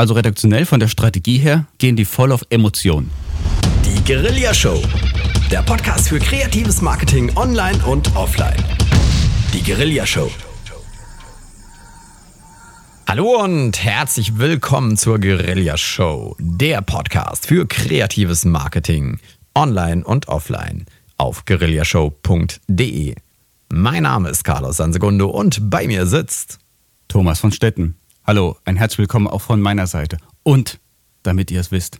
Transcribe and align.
Also 0.00 0.14
redaktionell 0.14 0.64
von 0.64 0.80
der 0.80 0.88
Strategie 0.88 1.36
her 1.36 1.66
gehen 1.76 1.94
die 1.94 2.06
voll 2.06 2.32
auf 2.32 2.40
Emotionen. 2.48 3.10
Die 3.84 4.02
Guerilla 4.02 4.54
Show. 4.54 4.82
Der 5.50 5.60
Podcast 5.60 6.08
für 6.08 6.18
kreatives 6.18 6.80
Marketing 6.80 7.30
online 7.36 7.78
und 7.84 8.16
offline. 8.16 8.56
Die 9.52 9.62
Guerilla 9.62 10.06
Show. 10.06 10.30
Hallo 13.06 13.44
und 13.44 13.84
herzlich 13.84 14.38
willkommen 14.38 14.96
zur 14.96 15.18
Guerilla 15.18 15.76
Show, 15.76 16.34
der 16.38 16.80
Podcast 16.80 17.46
für 17.46 17.66
kreatives 17.66 18.46
Marketing 18.46 19.20
online 19.54 20.02
und 20.02 20.28
offline 20.28 20.86
auf 21.18 21.44
guerillashow.de. 21.44 23.16
Mein 23.68 24.02
Name 24.04 24.30
ist 24.30 24.44
Carlos 24.44 24.78
Sansegundo 24.78 25.28
und 25.28 25.68
bei 25.68 25.86
mir 25.86 26.06
sitzt 26.06 26.58
Thomas 27.06 27.38
von 27.38 27.52
Stetten. 27.52 27.96
Hallo, 28.30 28.56
ein 28.64 28.76
herzlich 28.76 29.00
willkommen 29.00 29.26
auch 29.26 29.40
von 29.40 29.60
meiner 29.60 29.88
Seite. 29.88 30.16
Und, 30.44 30.78
damit 31.24 31.50
ihr 31.50 31.58
es 31.58 31.72
wisst, 31.72 31.98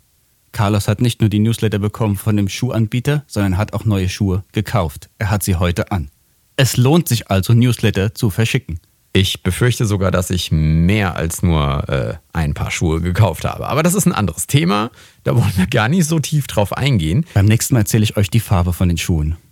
Carlos 0.52 0.86
hat 0.86 1.00
nicht 1.00 1.20
nur 1.20 1.28
die 1.28 1.40
Newsletter 1.40 1.80
bekommen 1.80 2.14
von 2.14 2.36
dem 2.36 2.48
Schuhanbieter, 2.48 3.24
sondern 3.26 3.58
hat 3.58 3.72
auch 3.72 3.84
neue 3.84 4.08
Schuhe 4.08 4.44
gekauft. 4.52 5.10
Er 5.18 5.28
hat 5.28 5.42
sie 5.42 5.56
heute 5.56 5.90
an. 5.90 6.08
Es 6.54 6.76
lohnt 6.76 7.08
sich 7.08 7.32
also, 7.32 7.52
Newsletter 7.52 8.14
zu 8.14 8.30
verschicken. 8.30 8.78
Ich 9.12 9.42
befürchte 9.42 9.86
sogar, 9.86 10.12
dass 10.12 10.30
ich 10.30 10.52
mehr 10.52 11.16
als 11.16 11.42
nur 11.42 11.88
äh, 11.88 12.14
ein 12.32 12.54
paar 12.54 12.70
Schuhe 12.70 13.00
gekauft 13.00 13.44
habe. 13.44 13.66
Aber 13.66 13.82
das 13.82 13.94
ist 13.94 14.06
ein 14.06 14.12
anderes 14.12 14.46
Thema. 14.46 14.92
Da 15.24 15.34
wollen 15.34 15.56
wir 15.56 15.66
gar 15.66 15.88
nicht 15.88 16.06
so 16.06 16.20
tief 16.20 16.46
drauf 16.46 16.72
eingehen. 16.72 17.26
Beim 17.34 17.46
nächsten 17.46 17.74
Mal 17.74 17.80
erzähle 17.80 18.04
ich 18.04 18.16
euch 18.16 18.30
die 18.30 18.38
Farbe 18.38 18.72
von 18.72 18.86
den 18.86 18.98
Schuhen. 18.98 19.36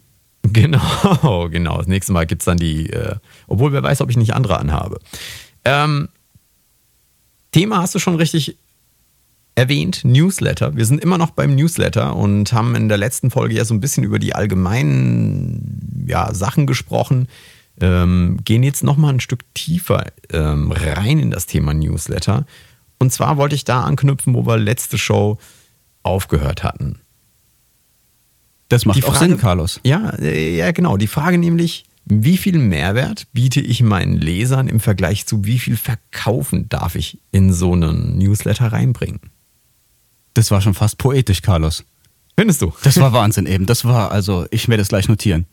Genau, 0.53 1.49
genau. 1.51 1.79
Das 1.79 1.89
nächste 1.89 2.13
Mal 2.13 2.25
gibt 2.25 2.43
es 2.43 2.47
dann 2.47 2.57
die, 2.57 2.89
äh, 2.91 3.17
obwohl 3.49 3.73
wer 3.73 3.83
weiß, 3.83 4.01
ob 4.01 4.11
ich 4.11 4.17
nicht 4.17 4.35
andere 4.35 4.61
anhabe. 4.61 5.01
Ähm, 5.65 6.09
Thema 7.53 7.79
hast 7.79 7.95
du 7.95 7.99
schon 7.99 8.17
richtig 8.17 8.57
erwähnt, 9.55 10.05
Newsletter. 10.05 10.77
Wir 10.77 10.87
sind 10.87 11.03
immer 11.03 11.19
noch 11.19 11.31
beim 11.31 11.55
Newsletter 11.55 12.15
und 12.15 12.53
haben 12.53 12.75
in 12.77 12.89
der 12.89 12.99
letzten 12.99 13.31
Folge 13.31 13.55
ja 13.57 13.65
so 13.65 13.75
ein 13.75 13.81
bisschen 13.81 14.05
über 14.05 14.19
die 14.19 14.35
allgemeinen 14.35 16.05
ja, 16.07 16.33
Sachen 16.33 16.67
gesprochen. 16.67 17.29
Ähm, 17.81 18.39
gehen 18.45 18.63
jetzt 18.63 18.83
nochmal 18.85 19.15
ein 19.15 19.21
Stück 19.21 19.43
tiefer 19.55 20.07
ähm, 20.33 20.73
rein 20.73 21.19
in 21.19 21.31
das 21.31 21.47
Thema 21.47 21.75
Newsletter. 21.75 22.45
Und 22.99 23.13
zwar 23.13 23.37
wollte 23.37 23.55
ich 23.55 23.65
da 23.65 23.83
anknüpfen, 23.83 24.35
wo 24.35 24.47
wir 24.47 24.59
letzte 24.59 24.99
Show 24.99 25.39
aufgehört 26.03 26.63
hatten. 26.65 27.01
Das 28.69 28.85
macht 28.85 28.99
Die 28.99 29.05
auch 29.05 29.15
Frage- 29.15 29.31
Sinn, 29.31 29.39
Carlos. 29.39 29.81
Ja, 29.85 30.11
äh, 30.19 30.57
ja, 30.57 30.73
genau. 30.73 30.97
Die 30.97 31.07
Frage 31.07 31.39
nämlich, 31.39 31.85
wie 32.11 32.37
viel 32.37 32.59
Mehrwert 32.59 33.27
biete 33.33 33.61
ich 33.61 33.83
meinen 33.83 34.17
Lesern 34.17 34.69
im 34.69 34.81
Vergleich 34.81 35.27
zu 35.27 35.45
wie 35.45 35.59
viel 35.59 35.77
Verkaufen 35.77 36.69
darf 36.69 36.95
ich 36.95 37.19
in 37.33 37.53
so 37.53 37.73
einen 37.73 38.19
Newsletter 38.19 38.73
reinbringen? 38.73 39.21
Das 40.35 40.51
war 40.51 40.61
schon 40.61 40.75
fast 40.75 40.99
poetisch, 40.99 41.43
Carlos. 41.43 41.85
Findest 42.37 42.63
du? 42.63 42.73
Das 42.83 42.99
war 42.99 43.13
Wahnsinn 43.13 43.47
eben. 43.47 43.67
Das 43.67 43.85
war 43.85 44.11
also, 44.13 44.47
ich 44.51 44.69
werde 44.69 44.83
es 44.83 44.89
gleich 44.89 45.09
notieren. 45.09 45.47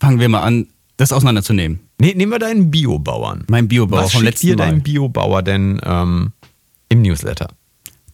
Fangen 0.00 0.20
wir 0.20 0.28
mal 0.28 0.42
an, 0.42 0.68
das 0.96 1.12
auseinanderzunehmen. 1.12 1.80
Nee, 2.00 2.14
nehmen 2.14 2.30
wir 2.30 2.38
deinen 2.38 2.70
Biobauern. 2.70 3.44
Mein 3.48 3.66
Biobauer 3.68 4.04
Was 4.04 4.12
vom 4.12 4.22
letzten 4.22 4.48
dir 4.48 4.56
Mal. 4.56 4.66
dein 4.66 4.82
Biobauer 4.82 5.42
denn 5.42 5.80
ähm, 5.84 6.32
im 6.88 7.02
Newsletter? 7.02 7.48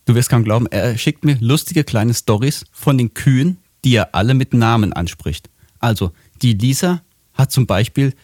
Du 0.07 0.15
wirst 0.15 0.29
kaum 0.29 0.45
glauben, 0.45 0.67
er 0.67 0.97
schickt 0.97 1.25
mir 1.25 1.37
lustige 1.41 1.85
kleine 1.85 2.15
Stories 2.15 2.65
von 2.73 2.99
den 2.99 3.15
Kühen, 3.15 3.59
die 3.85 3.97
er 3.97 4.15
alle 4.15 4.35
mit 4.35 4.55
Namen 4.55 4.93
anspricht. 4.93 5.51
Also, 5.79 6.13
die 6.43 6.55
Lisa 6.55 7.03
hat 7.35 7.53
zum 7.53 7.67
Beispiel 7.67 8.15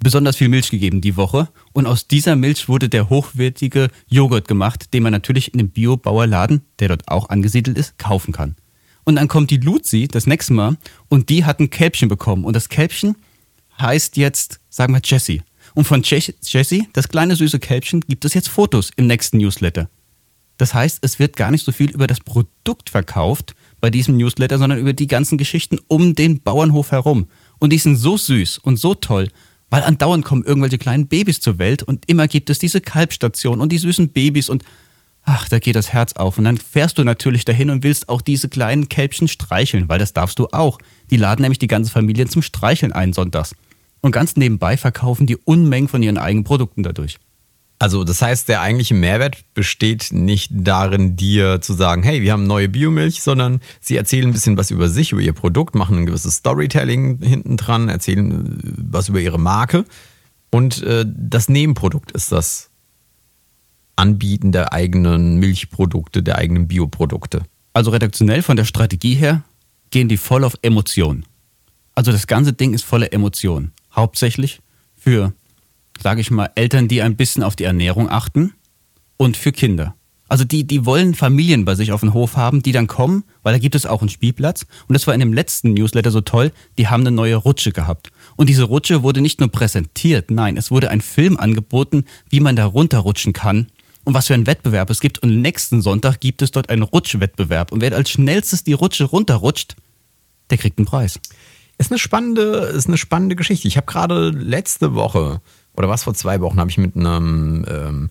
besonders 0.00 0.36
viel 0.36 0.48
Milch 0.48 0.70
gegeben 0.70 1.00
die 1.00 1.16
Woche 1.16 1.48
und 1.72 1.86
aus 1.86 2.06
dieser 2.06 2.36
Milch 2.36 2.68
wurde 2.68 2.88
der 2.88 3.10
hochwertige 3.10 3.88
Joghurt 4.08 4.46
gemacht, 4.48 4.92
den 4.94 5.02
man 5.02 5.12
natürlich 5.12 5.52
in 5.52 5.58
dem 5.58 5.70
Biobauerladen, 5.70 6.62
der 6.78 6.88
dort 6.88 7.08
auch 7.08 7.28
angesiedelt 7.28 7.76
ist, 7.76 7.98
kaufen 7.98 8.32
kann. 8.32 8.56
Und 9.04 9.16
dann 9.16 9.28
kommt 9.28 9.50
die 9.50 9.56
Luzi 9.56 10.06
das 10.06 10.26
nächste 10.26 10.52
Mal 10.52 10.76
und 11.08 11.30
die 11.30 11.44
hat 11.44 11.60
ein 11.60 11.70
Kälbchen 11.70 12.08
bekommen 12.08 12.44
und 12.44 12.54
das 12.54 12.68
Kälbchen 12.68 13.16
heißt 13.80 14.16
jetzt, 14.16 14.60
sagen 14.68 14.92
wir 14.92 15.00
Jessie. 15.02 15.42
Und 15.74 15.84
von 15.84 16.02
Je- 16.02 16.34
Jessie, 16.42 16.88
das 16.92 17.08
kleine 17.08 17.36
süße 17.36 17.58
Kälbchen, 17.58 18.00
gibt 18.02 18.24
es 18.24 18.34
jetzt 18.34 18.48
Fotos 18.48 18.90
im 18.96 19.06
nächsten 19.06 19.38
Newsletter. 19.38 19.88
Das 20.56 20.74
heißt, 20.74 20.98
es 21.02 21.18
wird 21.18 21.36
gar 21.36 21.50
nicht 21.50 21.64
so 21.64 21.72
viel 21.72 21.90
über 21.90 22.06
das 22.06 22.20
Produkt 22.20 22.90
verkauft 22.90 23.54
bei 23.80 23.90
diesem 23.90 24.16
Newsletter, 24.16 24.58
sondern 24.58 24.78
über 24.80 24.92
die 24.92 25.06
ganzen 25.06 25.38
Geschichten 25.38 25.78
um 25.86 26.14
den 26.14 26.40
Bauernhof 26.40 26.90
herum. 26.90 27.28
Und 27.58 27.72
die 27.72 27.78
sind 27.78 27.96
so 27.96 28.16
süß 28.16 28.58
und 28.58 28.78
so 28.78 28.94
toll, 28.94 29.28
weil 29.70 29.82
andauernd 29.82 30.24
kommen 30.24 30.44
irgendwelche 30.44 30.78
kleinen 30.78 31.08
Babys 31.08 31.40
zur 31.40 31.58
Welt 31.58 31.82
und 31.82 32.08
immer 32.08 32.28
gibt 32.28 32.50
es 32.50 32.58
diese 32.58 32.80
Kalbstation 32.80 33.60
und 33.60 33.70
die 33.70 33.78
süßen 33.78 34.10
Babys 34.10 34.48
und 34.48 34.64
ach, 35.24 35.48
da 35.48 35.58
geht 35.58 35.76
das 35.76 35.92
Herz 35.92 36.14
auf. 36.14 36.38
Und 36.38 36.44
dann 36.44 36.56
fährst 36.56 36.98
du 36.98 37.04
natürlich 37.04 37.44
dahin 37.44 37.70
und 37.70 37.82
willst 37.84 38.08
auch 38.08 38.22
diese 38.22 38.48
kleinen 38.48 38.88
Kälbchen 38.88 39.28
streicheln, 39.28 39.88
weil 39.88 39.98
das 39.98 40.14
darfst 40.14 40.38
du 40.38 40.48
auch. 40.52 40.78
Die 41.10 41.16
laden 41.16 41.42
nämlich 41.42 41.58
die 41.58 41.66
ganze 41.66 41.90
Familie 41.90 42.26
zum 42.26 42.42
Streicheln 42.42 42.92
ein 42.92 43.12
sonntags. 43.12 43.54
Und 44.00 44.12
ganz 44.12 44.36
nebenbei 44.36 44.76
verkaufen 44.76 45.26
die 45.26 45.36
Unmengen 45.36 45.88
von 45.88 46.02
ihren 46.02 46.18
eigenen 46.18 46.44
Produkten 46.44 46.82
dadurch. 46.82 47.18
Also 47.78 48.02
das 48.02 48.22
heißt, 48.22 48.48
der 48.48 48.60
eigentliche 48.60 48.94
Mehrwert 48.94 49.36
besteht 49.54 50.08
nicht 50.12 50.50
darin, 50.52 51.14
dir 51.14 51.60
zu 51.60 51.74
sagen, 51.74 52.02
hey, 52.02 52.22
wir 52.22 52.32
haben 52.32 52.46
neue 52.46 52.68
Biomilch, 52.68 53.22
sondern 53.22 53.60
sie 53.80 53.96
erzählen 53.96 54.28
ein 54.28 54.32
bisschen 54.32 54.56
was 54.56 54.72
über 54.72 54.88
sich, 54.88 55.12
über 55.12 55.20
ihr 55.20 55.32
Produkt, 55.32 55.76
machen 55.76 55.98
ein 55.98 56.06
gewisses 56.06 56.36
Storytelling 56.36 57.22
hinten 57.22 57.56
dran, 57.56 57.88
erzählen 57.88 58.30
äh, 58.30 58.72
was 58.90 59.08
über 59.08 59.20
ihre 59.20 59.38
Marke. 59.38 59.84
Und 60.50 60.82
äh, 60.82 61.04
das 61.06 61.48
Nebenprodukt 61.48 62.10
ist 62.10 62.32
das 62.32 62.70
Anbieten 63.94 64.50
der 64.50 64.72
eigenen 64.72 65.36
Milchprodukte, 65.38 66.22
der 66.22 66.36
eigenen 66.36 66.66
Bioprodukte. 66.66 67.42
Also 67.74 67.90
redaktionell 67.92 68.42
von 68.42 68.56
der 68.56 68.64
Strategie 68.64 69.14
her 69.14 69.42
gehen 69.90 70.08
die 70.08 70.16
voll 70.16 70.42
auf 70.44 70.54
Emotionen. 70.62 71.26
Also 71.94 72.10
das 72.12 72.26
ganze 72.26 72.52
Ding 72.52 72.74
ist 72.74 72.84
voller 72.84 73.12
Emotionen. 73.12 73.72
Hauptsächlich 73.94 74.60
für, 74.96 75.32
sage 76.02 76.20
ich 76.20 76.30
mal, 76.30 76.50
Eltern, 76.54 76.88
die 76.88 77.02
ein 77.02 77.16
bisschen 77.16 77.42
auf 77.42 77.56
die 77.56 77.64
Ernährung 77.64 78.08
achten 78.10 78.54
und 79.16 79.36
für 79.36 79.52
Kinder. 79.52 79.94
Also 80.28 80.44
die, 80.44 80.66
die 80.66 80.84
wollen 80.84 81.14
Familien 81.14 81.64
bei 81.64 81.74
sich 81.74 81.90
auf 81.90 82.00
dem 82.00 82.12
Hof 82.12 82.36
haben, 82.36 82.62
die 82.62 82.72
dann 82.72 82.86
kommen, 82.86 83.24
weil 83.42 83.54
da 83.54 83.58
gibt 83.58 83.74
es 83.74 83.86
auch 83.86 84.02
einen 84.02 84.10
Spielplatz. 84.10 84.66
Und 84.86 84.92
das 84.92 85.06
war 85.06 85.14
in 85.14 85.20
dem 85.20 85.32
letzten 85.32 85.72
Newsletter 85.72 86.10
so 86.10 86.20
toll, 86.20 86.52
die 86.76 86.88
haben 86.88 87.00
eine 87.00 87.10
neue 87.10 87.36
Rutsche 87.36 87.72
gehabt. 87.72 88.10
Und 88.36 88.48
diese 88.48 88.64
Rutsche 88.64 89.02
wurde 89.02 89.22
nicht 89.22 89.40
nur 89.40 89.50
präsentiert, 89.50 90.30
nein, 90.30 90.58
es 90.58 90.70
wurde 90.70 90.90
ein 90.90 91.00
Film 91.00 91.38
angeboten, 91.38 92.04
wie 92.28 92.40
man 92.40 92.56
da 92.56 92.66
runterrutschen 92.66 93.32
kann 93.32 93.68
und 94.04 94.14
was 94.14 94.26
für 94.26 94.34
einen 94.34 94.46
Wettbewerb 94.46 94.90
es 94.90 95.00
gibt. 95.00 95.18
Und 95.22 95.40
nächsten 95.40 95.80
Sonntag 95.80 96.20
gibt 96.20 96.42
es 96.42 96.50
dort 96.50 96.68
einen 96.68 96.82
Rutschwettbewerb. 96.82 97.72
Und 97.72 97.80
wer 97.80 97.94
als 97.94 98.10
schnellstes 98.10 98.64
die 98.64 98.74
Rutsche 98.74 99.04
runterrutscht, 99.04 99.76
der 100.50 100.58
kriegt 100.58 100.78
einen 100.78 100.86
Preis. 100.86 101.20
Ist 101.78 101.90
eine 101.90 101.98
spannende, 101.98 102.42
ist 102.42 102.88
eine 102.88 102.98
spannende 102.98 103.36
Geschichte. 103.36 103.68
Ich 103.68 103.76
habe 103.76 103.86
gerade 103.86 104.30
letzte 104.30 104.94
Woche 104.94 105.40
oder 105.78 105.88
was 105.88 106.02
vor 106.02 106.14
zwei 106.14 106.40
Wochen 106.40 106.58
habe 106.58 106.70
ich 106.70 106.78
mit 106.78 106.96
einem 106.96 107.64
ähm, 107.68 108.10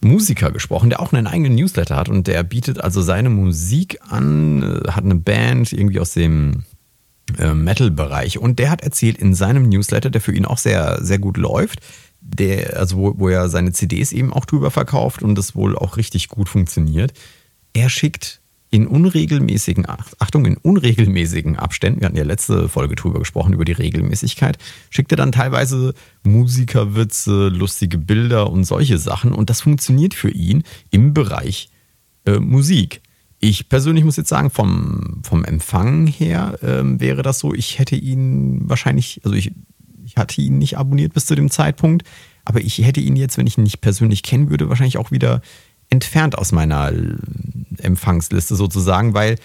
Musiker 0.00 0.50
gesprochen, 0.50 0.90
der 0.90 1.00
auch 1.00 1.12
einen 1.12 1.26
eigenen 1.26 1.54
Newsletter 1.54 1.96
hat 1.96 2.08
und 2.08 2.26
der 2.26 2.42
bietet 2.42 2.80
also 2.80 3.02
seine 3.02 3.30
Musik 3.30 3.98
an, 4.08 4.62
äh, 4.62 4.90
hat 4.90 5.04
eine 5.04 5.14
Band 5.14 5.72
irgendwie 5.72 6.00
aus 6.00 6.14
dem 6.14 6.64
äh, 7.38 7.54
Metal-Bereich 7.54 8.38
und 8.38 8.58
der 8.58 8.70
hat 8.70 8.82
erzählt 8.82 9.18
in 9.18 9.34
seinem 9.34 9.68
Newsletter, 9.68 10.10
der 10.10 10.20
für 10.20 10.34
ihn 10.34 10.46
auch 10.46 10.58
sehr, 10.58 10.98
sehr 11.02 11.18
gut 11.18 11.36
läuft, 11.36 11.80
der, 12.20 12.78
also 12.78 12.96
wo, 12.96 13.14
wo 13.18 13.28
er 13.28 13.48
seine 13.48 13.72
CDs 13.72 14.12
eben 14.12 14.32
auch 14.32 14.46
drüber 14.46 14.70
verkauft 14.70 15.22
und 15.22 15.34
das 15.36 15.54
wohl 15.54 15.76
auch 15.76 15.98
richtig 15.98 16.28
gut 16.28 16.48
funktioniert. 16.48 17.12
Er 17.74 17.90
schickt 17.90 18.40
in 18.74 18.88
unregelmäßigen, 18.88 19.84
Ach- 19.88 20.14
Achtung, 20.18 20.46
in 20.46 20.56
unregelmäßigen 20.56 21.54
Abständen, 21.54 22.00
wir 22.00 22.06
hatten 22.06 22.16
ja 22.16 22.24
letzte 22.24 22.68
Folge 22.68 22.96
drüber 22.96 23.20
gesprochen, 23.20 23.52
über 23.52 23.64
die 23.64 23.70
Regelmäßigkeit, 23.70 24.58
schickt 24.90 25.12
er 25.12 25.16
dann 25.16 25.30
teilweise 25.30 25.94
Musikerwitze, 26.24 27.50
lustige 27.50 27.98
Bilder 27.98 28.50
und 28.50 28.64
solche 28.64 28.98
Sachen 28.98 29.30
und 29.30 29.48
das 29.48 29.60
funktioniert 29.60 30.12
für 30.12 30.30
ihn 30.30 30.64
im 30.90 31.14
Bereich 31.14 31.68
äh, 32.26 32.40
Musik. 32.40 33.00
Ich 33.38 33.68
persönlich 33.68 34.02
muss 34.02 34.16
jetzt 34.16 34.28
sagen, 34.28 34.50
vom, 34.50 35.20
vom 35.22 35.44
Empfang 35.44 36.08
her 36.08 36.58
ähm, 36.60 37.00
wäre 37.00 37.22
das 37.22 37.38
so, 37.38 37.54
ich 37.54 37.78
hätte 37.78 37.94
ihn 37.94 38.68
wahrscheinlich, 38.68 39.20
also 39.22 39.36
ich, 39.36 39.52
ich 40.04 40.16
hatte 40.16 40.40
ihn 40.42 40.58
nicht 40.58 40.78
abonniert 40.78 41.14
bis 41.14 41.26
zu 41.26 41.36
dem 41.36 41.48
Zeitpunkt, 41.48 42.02
aber 42.44 42.60
ich 42.60 42.78
hätte 42.78 43.00
ihn 43.00 43.14
jetzt, 43.14 43.38
wenn 43.38 43.46
ich 43.46 43.56
ihn 43.56 43.62
nicht 43.62 43.80
persönlich 43.80 44.24
kennen 44.24 44.50
würde, 44.50 44.68
wahrscheinlich 44.68 44.98
auch 44.98 45.12
wieder 45.12 45.42
entfernt 45.90 46.36
aus 46.36 46.50
meiner 46.50 46.90
Empfangsliste 47.84 48.56
sozusagen, 48.56 49.14
weil 49.14 49.36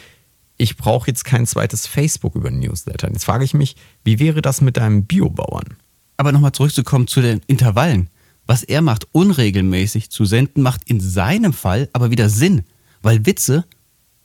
ich 0.58 0.76
brauche 0.76 1.08
jetzt 1.08 1.24
kein 1.24 1.48
zweites 1.48 1.88
Facebook 1.88 2.36
über 2.36 2.52
Newsletter. 2.52 3.10
Jetzt 3.12 3.26
frage 3.26 3.46
ich 3.46 3.54
mich, 3.54 3.76
wie 4.04 4.20
wäre 4.20 4.42
das 4.42 4.62
mit 4.62 4.78
deinem 4.78 5.06
Biobauern? 5.06 5.78
Aber 6.18 6.32
nochmal 6.32 6.52
zurückzukommen 6.52 7.08
zu 7.08 7.22
den 7.22 7.42
Intervallen. 7.48 8.10
Was 8.46 8.64
er 8.64 8.82
macht, 8.82 9.08
unregelmäßig 9.14 10.10
zu 10.10 10.26
senden, 10.26 10.62
macht 10.62 10.82
in 10.90 11.00
seinem 11.00 11.54
Fall 11.54 11.90
aber 11.94 12.12
wieder 12.12 12.30
Sinn. 12.30 12.64
Weil 13.02 13.26
Witze 13.26 13.64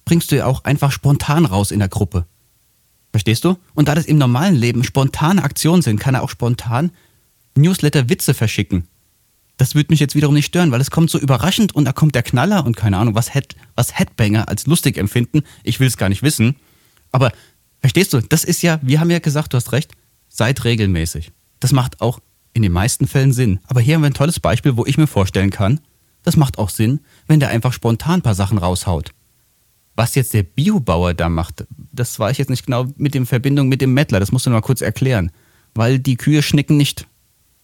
bringst 0.05 0.33
du 0.33 0.37
ja 0.37 0.47
auch 0.47 0.65
einfach 0.65 0.91
spontan 0.91 1.45
raus 1.45 1.71
in 1.71 1.79
der 1.79 1.89
Gruppe. 1.89 2.27
Verstehst 3.13 3.45
du? 3.45 3.57
Und 3.75 3.87
da 3.87 3.95
das 3.95 4.07
im 4.07 4.19
normalen 4.19 4.57
Leben 4.57 4.83
spontane 4.83 5.45
Aktionen 5.45 5.83
sind, 5.83 6.01
kann 6.01 6.17
er 6.17 6.23
auch 6.23 6.31
spontan 6.31 6.91
Newsletter-Witze 7.55 8.35
verschicken. 8.35 8.89
Das 9.57 9.75
würde 9.75 9.93
mich 9.93 10.01
jetzt 10.01 10.15
wiederum 10.15 10.35
nicht 10.35 10.47
stören, 10.47 10.73
weil 10.73 10.81
es 10.81 10.91
kommt 10.91 11.11
so 11.11 11.19
überraschend 11.19 11.75
und 11.75 11.85
da 11.85 11.93
kommt 11.93 12.15
der 12.15 12.23
Knaller 12.23 12.67
und 12.67 12.77
keine 12.77 12.99
Ahnung, 12.99 13.15
was, 13.15 13.33
Head, 13.33 13.55
was 13.77 13.99
Headbanger 13.99 14.49
als 14.49 14.67
lustig 14.67 14.99
empfinden. 14.99 15.43
Ich 15.63 15.79
will 15.79 15.87
es 15.87 15.97
gar 15.97 16.09
nicht 16.09 16.23
wissen. 16.23 16.57
Aber 17.13 17.31
verstehst 17.81 18.13
du, 18.13 18.21
das 18.21 18.43
ist 18.45 18.63
ja, 18.63 18.81
wir 18.83 18.99
haben 18.99 19.11
ja 19.11 19.21
gesagt, 19.21 19.53
du 19.53 19.57
hast 19.57 19.73
recht, 19.73 19.93
seid 20.29 20.65
regelmäßig. 20.65 21.31
Das 21.61 21.73
macht 21.73 22.01
auch 22.01 22.19
in 22.53 22.63
den 22.63 22.73
meisten 22.73 23.07
Fällen 23.07 23.33
Sinn. 23.33 23.61
Aber 23.67 23.81
hier 23.81 23.95
haben 23.95 24.03
wir 24.03 24.11
ein 24.11 24.15
tolles 24.15 24.41
Beispiel, 24.41 24.77
wo 24.77 24.87
ich 24.87 24.99
mir 24.99 25.07
vorstellen 25.07 25.51
kann, 25.51 25.81
das 26.23 26.37
macht 26.37 26.59
auch 26.59 26.71
Sinn, 26.71 27.01
wenn 27.27 27.41
der 27.41 27.51
einfach 27.51 27.73
spontan 27.73 28.21
ein 28.21 28.23
paar 28.23 28.35
Sachen 28.35 28.59
raushaut. 28.59 29.11
Was 29.95 30.17
jetzt 30.17 30.35
der 30.35 30.43
Biobauer 30.43 31.15
da 31.15 31.29
macht, 31.29 31.67
das 31.93 32.19
weiß 32.19 32.33
ich 32.33 32.39
jetzt 32.39 32.51
nicht 32.51 32.67
genau 32.67 32.87
mit 32.97 33.15
dem 33.15 33.27
Verbindung 33.27 33.69
mit 33.69 33.81
dem 33.81 33.95
Mettler, 33.95 34.19
das 34.19 34.33
musst 34.33 34.47
du 34.47 34.51
noch 34.51 34.57
mal 34.57 34.63
kurz 34.63 34.81
erklären. 34.81 35.31
Weil 35.75 35.99
die 35.99 36.17
Kühe 36.17 36.43
schnicken 36.43 36.77
nicht. 36.77 37.07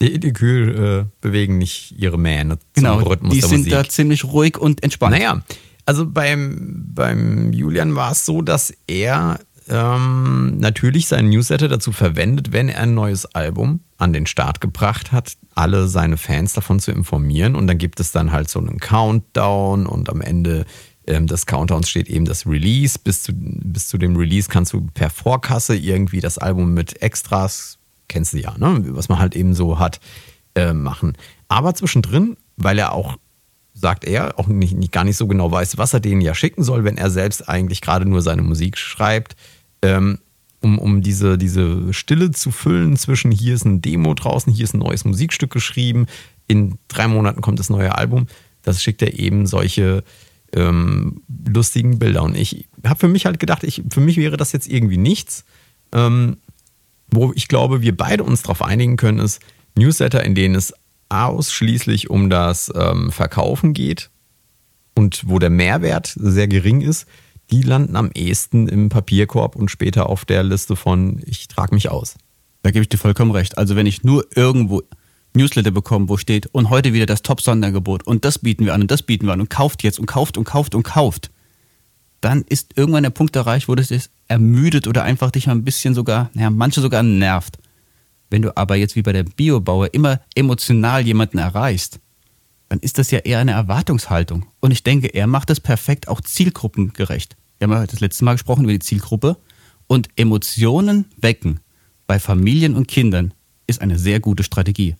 Die, 0.00 0.19
die 0.19 0.32
Kühe 0.32 1.00
äh, 1.00 1.05
bewegen 1.20 1.58
nicht 1.58 1.94
ihre 1.99 2.19
Mähne 2.19 2.58
zum 2.58 2.69
Genau, 2.75 2.99
Rhythmus 3.00 3.35
die 3.35 3.41
sind 3.41 3.70
da 3.70 3.87
ziemlich 3.87 4.25
ruhig 4.25 4.56
und 4.56 4.82
entspannt. 4.82 5.17
Naja, 5.17 5.43
also 5.87 6.06
beim, 6.06 6.87
beim 6.94 7.52
Julian 7.52 7.94
war 7.97 8.12
es 8.12 8.25
so, 8.25 8.43
dass 8.43 8.73
er 8.87 9.41
ähm, 9.69 10.58
natürlich 10.58 11.06
seinen 11.06 11.31
Newsletter 11.31 11.69
dazu 11.69 11.93
verwendet, 11.93 12.52
wenn 12.52 12.69
er 12.69 12.82
ein 12.82 12.94
neues 12.94 13.26
Album 13.26 13.81
an 13.99 14.12
den 14.12 14.26
Start 14.26 14.61
gebracht 14.61 15.12
hat, 15.12 15.37
alle 15.55 15.87
seine 15.87 16.17
Fans 16.17 16.55
davon 16.55 16.81
zu 16.81 16.91
informieren. 16.91 17.55
Und 17.55 17.67
dann 17.67 17.79
gibt 17.79 18.00
es 18.00 18.12
dann 18.12 18.32
halt 18.32 18.49
so 18.49 18.58
einen 18.58 18.79
Countdown 18.79 19.87
und 19.87 20.08
am 20.08 20.20
Ende 20.20 20.64
ähm, 21.06 21.26
des 21.26 21.46
Countdowns 21.46 21.88
steht 21.88 22.08
eben 22.08 22.25
das 22.25 22.46
Release. 22.46 22.99
Bis 22.99 23.23
zu, 23.23 23.32
bis 23.35 23.88
zu 23.88 23.99
dem 23.99 24.17
Release 24.17 24.49
kannst 24.49 24.73
du 24.73 24.87
per 24.94 25.11
Vorkasse 25.11 25.76
irgendwie 25.76 26.20
das 26.20 26.38
Album 26.38 26.75
mit 26.75 27.03
Extras, 27.03 27.79
kennst 28.11 28.35
du 28.35 28.39
ja, 28.39 28.57
ne? 28.59 28.83
was 28.89 29.09
man 29.09 29.19
halt 29.19 29.35
eben 29.35 29.55
so 29.55 29.79
hat, 29.79 30.01
äh, 30.55 30.75
machen. 30.75 31.17
Aber 31.49 31.75
zwischendrin, 31.75 32.37
weil 32.57 32.79
er 32.79 32.93
auch 32.93 33.17
sagt 33.73 34.05
er, 34.05 34.39
auch 34.39 34.47
nicht, 34.47 34.77
nicht, 34.77 34.93
gar 34.93 35.05
nicht 35.05 35.17
so 35.17 35.27
genau 35.27 35.51
weiß, 35.51 35.79
was 35.79 35.95
er 35.95 36.01
denen 36.01 36.21
ja 36.21 36.35
schicken 36.35 36.62
soll, 36.62 36.85
wenn 36.85 36.99
er 36.99 37.09
selbst 37.09 37.49
eigentlich 37.49 37.81
gerade 37.81 38.05
nur 38.05 38.21
seine 38.21 38.43
Musik 38.43 38.77
schreibt, 38.77 39.37
ähm, 39.81 40.19
um, 40.61 40.79
um 40.79 41.01
diese, 41.01 41.39
diese 41.39 41.95
Stille 41.95 42.31
zu 42.33 42.51
füllen 42.51 42.97
zwischen 42.97 43.31
hier 43.31 43.55
ist 43.55 43.65
ein 43.65 43.81
Demo 43.81 44.13
draußen, 44.13 44.53
hier 44.53 44.65
ist 44.65 44.75
ein 44.75 44.81
neues 44.81 45.06
Musikstück 45.06 45.51
geschrieben, 45.51 46.06
in 46.47 46.79
drei 46.89 47.09
Monaten 47.09 47.41
kommt 47.41 47.59
das 47.59 47.71
neue 47.71 47.95
Album. 47.95 48.27
Das 48.63 48.83
schickt 48.83 49.01
er 49.01 49.19
eben 49.19 49.47
solche 49.47 50.05
ähm, 50.53 51.23
lustigen 51.47 51.99
Bilder. 51.99 52.23
Und 52.23 52.37
ich 52.37 52.69
habe 52.85 53.01
für 53.01 53.09
mich 53.09 53.25
halt 53.25 53.39
gedacht, 53.39 53.65
ich, 53.65 53.83
für 53.89 54.01
mich 54.01 54.17
wäre 54.17 54.37
das 54.37 54.53
jetzt 54.53 54.69
irgendwie 54.69 54.99
nichts. 54.99 55.45
Ähm, 55.93 56.37
wo 57.12 57.33
ich 57.35 57.49
glaube, 57.49 57.83
wir 57.83 57.97
beide 57.97 58.25
uns 58.25 58.43
darauf 58.43 58.62
einigen 58.62 58.97
können, 58.97 59.19
ist 59.19 59.41
Newsletter, 59.77 60.25
in 60.25 60.35
denen 60.35 60.55
es 60.55 60.73
ausschließlich 61.09 62.11
um 62.11 62.31
das 62.31 62.73
ähm, 62.75 63.11
Verkaufen 63.11 63.73
geht 63.73 64.11
und 64.95 65.23
wo 65.27 65.39
der 65.39 65.51
Mehrwert 65.51 66.15
sehr 66.17 66.49
gering 66.49 66.81
ist, 66.81 67.07
die 67.51 67.62
landen 67.62 67.97
am 67.97 68.11
ehesten 68.15 68.69
im 68.69 68.89
Papierkorb 68.89 69.57
und 69.57 69.71
später 69.71 70.09
auf 70.09 70.25
der 70.25 70.43
Liste 70.43 70.77
von 70.77 71.21
ich 71.27 71.49
trage 71.49 71.75
mich 71.75 71.91
aus. 71.91 72.17
Da 72.62 72.71
gebe 72.71 72.83
ich 72.83 72.89
dir 72.89 72.99
vollkommen 72.99 73.33
recht. 73.33 73.59
Also 73.59 73.75
wenn 73.75 73.87
ich 73.87 74.05
nur 74.05 74.25
irgendwo 74.37 74.83
Newsletter 75.35 75.71
bekomme, 75.71 76.09
wo 76.09 76.17
steht 76.17 76.47
und 76.47 76.71
heute 76.71 76.93
wieder 76.93 77.06
das 77.06 77.23
Top-Sonderangebot 77.23 78.06
und 78.06 78.25
das 78.25 78.39
bieten 78.39 78.67
wir 78.67 78.75
an 78.75 78.83
und 78.83 78.91
das 78.91 79.03
bieten 79.03 79.27
wir 79.27 79.33
an 79.33 79.41
und 79.41 79.51
kauft 79.51 79.83
jetzt 79.83 79.99
und 79.99 80.06
kauft 80.06 80.37
und 80.37 80.45
kauft 80.45 80.75
und 80.75 80.83
kauft, 80.83 81.31
dann 82.20 82.43
ist 82.43 82.76
irgendwann 82.76 83.02
der 83.02 83.11
Punkt 83.11 83.34
erreicht, 83.37 83.69
wo 83.69 83.75
das 83.75 83.88
dich 83.88 84.11
ermüdet 84.28 84.87
oder 84.87 85.05
einfach 85.05 85.31
dich 85.31 85.46
mal 85.46 85.55
ein 85.55 85.64
bisschen 85.64 85.94
sogar, 85.94 86.31
naja, 86.34 86.50
manche 86.50 86.81
sogar 86.81 87.02
nervt. 87.02 87.58
Wenn 88.28 88.43
du 88.43 88.56
aber 88.56 88.76
jetzt 88.76 88.96
wie 88.96 89.02
bei 89.02 89.12
der 89.12 89.25
Biobauer 89.25 89.93
immer 89.94 90.20
emotional 90.34 91.05
jemanden 91.05 91.38
erreichst, 91.38 92.00
dann 92.69 92.78
ist 92.78 92.99
das 92.99 93.11
ja 93.11 93.19
eher 93.19 93.40
eine 93.40 93.52
Erwartungshaltung. 93.52 94.46
Und 94.61 94.70
ich 94.70 94.84
denke, 94.84 95.08
er 95.08 95.26
macht 95.26 95.50
das 95.50 95.61
perfekt 95.61 96.06
auch 96.08 96.20
zielgruppengerecht. 96.20 97.37
Wir 97.58 97.69
haben 97.69 97.72
ja 97.72 97.87
das 97.87 98.00
letzte 98.00 98.25
Mal 98.25 98.34
gesprochen 98.34 98.64
über 98.64 98.72
die 98.72 98.78
Zielgruppe. 98.78 99.37
Und 99.87 100.08
Emotionen 100.17 101.06
wecken 101.20 101.61
bei 102.06 102.19
Familien 102.19 102.75
und 102.75 102.88
Kindern 102.88 103.34
ist 103.67 103.81
eine 103.81 103.99
sehr 103.99 104.20
gute 104.20 104.43
Strategie. 104.43 104.96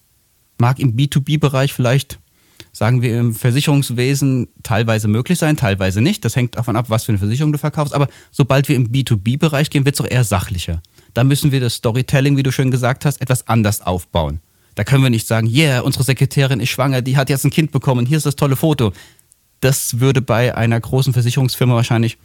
Mag 0.59 0.79
im 0.79 0.97
B2B-Bereich 0.97 1.73
vielleicht, 1.73 2.20
sagen 2.73 3.03
wir 3.03 3.19
im 3.19 3.35
Versicherungswesen, 3.35 4.49
teilweise 4.63 5.09
möglich 5.09 5.39
sein, 5.39 5.57
teilweise 5.57 6.01
nicht. 6.01 6.25
Das 6.25 6.37
hängt 6.37 6.57
davon 6.57 6.77
ab, 6.77 6.87
was 6.89 7.05
für 7.05 7.13
eine 7.13 7.19
Versicherung 7.19 7.53
du 7.53 7.59
verkaufst. 7.59 7.95
Aber 7.95 8.09
sobald 8.31 8.69
wir 8.69 8.77
im 8.77 8.91
B2B-Bereich 8.91 9.71
gehen, 9.71 9.85
wird 9.85 9.97
es 9.97 10.01
auch 10.01 10.11
eher 10.11 10.25
sachlicher. 10.25 10.83
Da 11.15 11.25
müssen 11.25 11.53
wir 11.53 11.61
das 11.61 11.75
Storytelling, 11.75 12.37
wie 12.37 12.43
du 12.43 12.53
schön 12.53 12.71
gesagt 12.71 13.05
hast, 13.05 13.21
etwas 13.21 13.49
anders 13.49 13.81
aufbauen. 13.83 14.41
Da 14.77 14.85
können 14.85 15.03
wir 15.03 15.11
nicht 15.11 15.27
sagen, 15.27 15.49
yeah, 15.49 15.81
unsere 15.81 16.05
Sekretärin 16.05 16.61
ist 16.61 16.69
schwanger, 16.69 17.03
die 17.03 17.17
hat 17.17 17.29
jetzt 17.29 17.45
ein 17.45 17.51
Kind 17.51 17.73
bekommen, 17.73 18.07
hier 18.07 18.17
ist 18.17 18.27
das 18.27 18.37
tolle 18.37 18.57
Foto. 18.57 18.93
Das 19.61 20.01
würde 20.01 20.23
bei 20.23 20.55
einer 20.55 20.81
großen 20.81 21.13
Versicherungsfirma 21.13 21.75
wahrscheinlich 21.75 22.19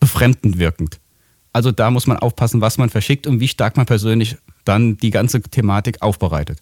befremdend 0.00 0.58
wirkend. 0.58 1.00
Also 1.52 1.72
da 1.72 1.90
muss 1.90 2.06
man 2.06 2.16
aufpassen, 2.18 2.60
was 2.60 2.78
man 2.78 2.90
verschickt 2.90 3.26
und 3.26 3.40
wie 3.40 3.48
stark 3.48 3.76
man 3.76 3.86
persönlich 3.86 4.36
dann 4.64 4.96
die 4.96 5.10
ganze 5.10 5.40
Thematik 5.42 6.02
aufbereitet. 6.02 6.60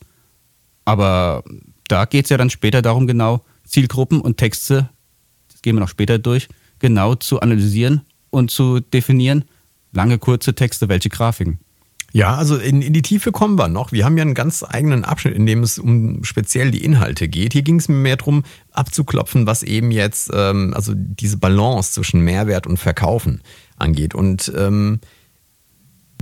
Aber 0.84 1.44
da 1.92 2.06
geht 2.06 2.24
es 2.24 2.30
ja 2.30 2.38
dann 2.38 2.48
später 2.48 2.80
darum, 2.80 3.06
genau 3.06 3.44
Zielgruppen 3.66 4.22
und 4.22 4.38
Texte, 4.38 4.88
das 5.50 5.60
gehen 5.60 5.76
wir 5.76 5.80
noch 5.80 5.88
später 5.88 6.18
durch, 6.18 6.48
genau 6.78 7.14
zu 7.14 7.40
analysieren 7.40 8.00
und 8.30 8.50
zu 8.50 8.80
definieren. 8.80 9.44
Lange, 9.92 10.18
kurze 10.18 10.54
Texte, 10.54 10.88
welche 10.88 11.10
Grafiken. 11.10 11.58
Ja, 12.14 12.34
also 12.34 12.56
in, 12.56 12.80
in 12.80 12.94
die 12.94 13.02
Tiefe 13.02 13.30
kommen 13.30 13.58
wir 13.58 13.68
noch. 13.68 13.92
Wir 13.92 14.06
haben 14.06 14.16
ja 14.16 14.22
einen 14.22 14.32
ganz 14.32 14.64
eigenen 14.66 15.04
Abschnitt, 15.04 15.34
in 15.34 15.44
dem 15.44 15.62
es 15.62 15.78
um 15.78 16.24
speziell 16.24 16.70
die 16.70 16.82
Inhalte 16.82 17.28
geht. 17.28 17.52
Hier 17.52 17.62
ging 17.62 17.78
es 17.78 17.88
mir 17.88 17.96
mehr 17.96 18.16
darum, 18.16 18.42
abzuklopfen, 18.70 19.46
was 19.46 19.62
eben 19.62 19.90
jetzt, 19.90 20.30
ähm, 20.32 20.72
also 20.74 20.92
diese 20.94 21.36
Balance 21.36 21.92
zwischen 21.92 22.22
Mehrwert 22.22 22.66
und 22.66 22.78
Verkaufen 22.78 23.42
angeht. 23.76 24.14
Und 24.14 24.50
ähm, 24.56 25.00